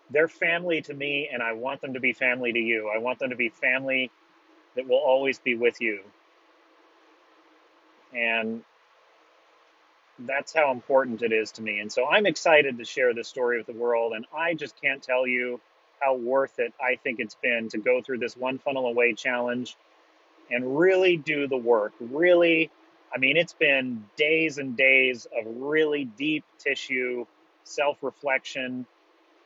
they're 0.09 0.27
family 0.27 0.81
to 0.83 0.93
me 0.93 1.29
and 1.31 1.41
I 1.41 1.53
want 1.53 1.81
them 1.81 1.93
to 1.93 1.99
be 1.99 2.13
family 2.13 2.53
to 2.53 2.59
you. 2.59 2.91
I 2.93 2.99
want 2.99 3.19
them 3.19 3.31
to 3.31 3.35
be 3.35 3.49
family 3.49 4.11
that 4.75 4.87
will 4.87 4.97
always 4.97 5.39
be 5.39 5.55
with 5.55 5.81
you. 5.81 6.01
And 8.15 8.63
that's 10.19 10.53
how 10.53 10.71
important 10.71 11.23
it 11.23 11.31
is 11.31 11.51
to 11.53 11.61
me. 11.61 11.79
And 11.79 11.91
so 11.91 12.07
I'm 12.07 12.25
excited 12.25 12.77
to 12.77 12.85
share 12.85 13.13
this 13.13 13.27
story 13.27 13.57
with 13.57 13.67
the 13.67 13.73
world. 13.73 14.13
And 14.13 14.25
I 14.35 14.53
just 14.53 14.79
can't 14.79 15.01
tell 15.01 15.25
you 15.25 15.59
how 16.03 16.15
worth 16.15 16.59
it 16.59 16.73
I 16.81 16.95
think 16.95 17.19
it's 17.19 17.35
been 17.35 17.69
to 17.69 17.77
go 17.77 18.01
through 18.01 18.19
this 18.19 18.35
one 18.35 18.57
funnel 18.59 18.87
away 18.87 19.13
challenge 19.13 19.75
and 20.51 20.77
really 20.77 21.17
do 21.17 21.47
the 21.47 21.57
work, 21.57 21.93
really 21.99 22.69
I 23.13 23.19
mean, 23.19 23.37
it's 23.37 23.53
been 23.53 24.05
days 24.15 24.57
and 24.57 24.75
days 24.75 25.27
of 25.37 25.45
really 25.45 26.05
deep 26.05 26.43
tissue, 26.57 27.25
self 27.63 27.97
reflection, 28.01 28.87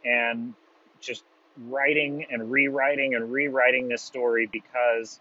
and 0.06 0.54
just 1.02 1.24
writing 1.66 2.28
and 2.32 2.50
rewriting 2.50 3.16
and 3.16 3.32
rewriting 3.32 3.90
this 3.90 4.02
story 4.02 4.46
because 4.46 5.20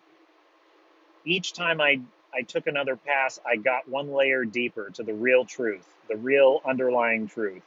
each 1.25 1.55
time 1.55 1.81
I, 1.81 2.01
I 2.33 2.43
took 2.43 2.69
another 2.69 2.95
pass, 2.95 3.41
I 3.45 3.57
got 3.57 3.89
one 3.89 4.13
layer 4.13 4.45
deeper 4.45 4.91
to 4.91 5.03
the 5.03 5.15
real 5.15 5.45
truth, 5.45 5.87
the 6.09 6.17
real 6.17 6.61
underlying 6.65 7.27
truth. 7.27 7.63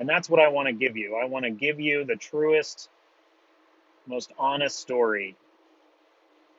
And 0.00 0.08
that's 0.08 0.30
what 0.30 0.40
I 0.40 0.48
want 0.48 0.66
to 0.66 0.72
give 0.72 0.96
you. 0.96 1.16
I 1.22 1.26
want 1.26 1.44
to 1.44 1.50
give 1.50 1.78
you 1.78 2.04
the 2.04 2.16
truest, 2.16 2.88
most 4.06 4.32
honest 4.38 4.78
story 4.78 5.36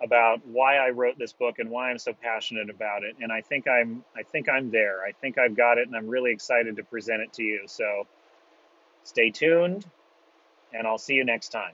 about 0.02 0.46
why 0.46 0.78
I 0.78 0.92
wrote 0.92 1.18
this 1.18 1.34
book 1.34 1.58
and 1.58 1.72
why 1.72 1.90
I'm 1.90 1.98
so 1.98 2.14
passionate 2.14 2.70
about 2.70 3.04
it. 3.04 3.16
And 3.20 3.32
I 3.32 3.42
think 3.42 3.68
I'm 3.68 4.06
I 4.16 4.22
think 4.22 4.48
I'm 4.48 4.70
there. 4.70 5.04
I 5.04 5.12
think 5.12 5.40
I've 5.40 5.58
got 5.58 5.80
it 5.80 5.88
and 5.88 5.96
I'm 5.96 6.08
really 6.08 6.32
excited 6.32 6.76
to 6.76 6.84
present 6.84 7.24
it 7.24 7.34
to 7.34 7.44
you. 7.44 7.64
So 7.66 8.06
stay 9.04 9.32
tuned 9.32 9.86
and 10.72 10.86
I'll 10.86 11.00
see 11.00 11.16
you 11.16 11.26
next 11.26 11.50
time. 11.50 11.74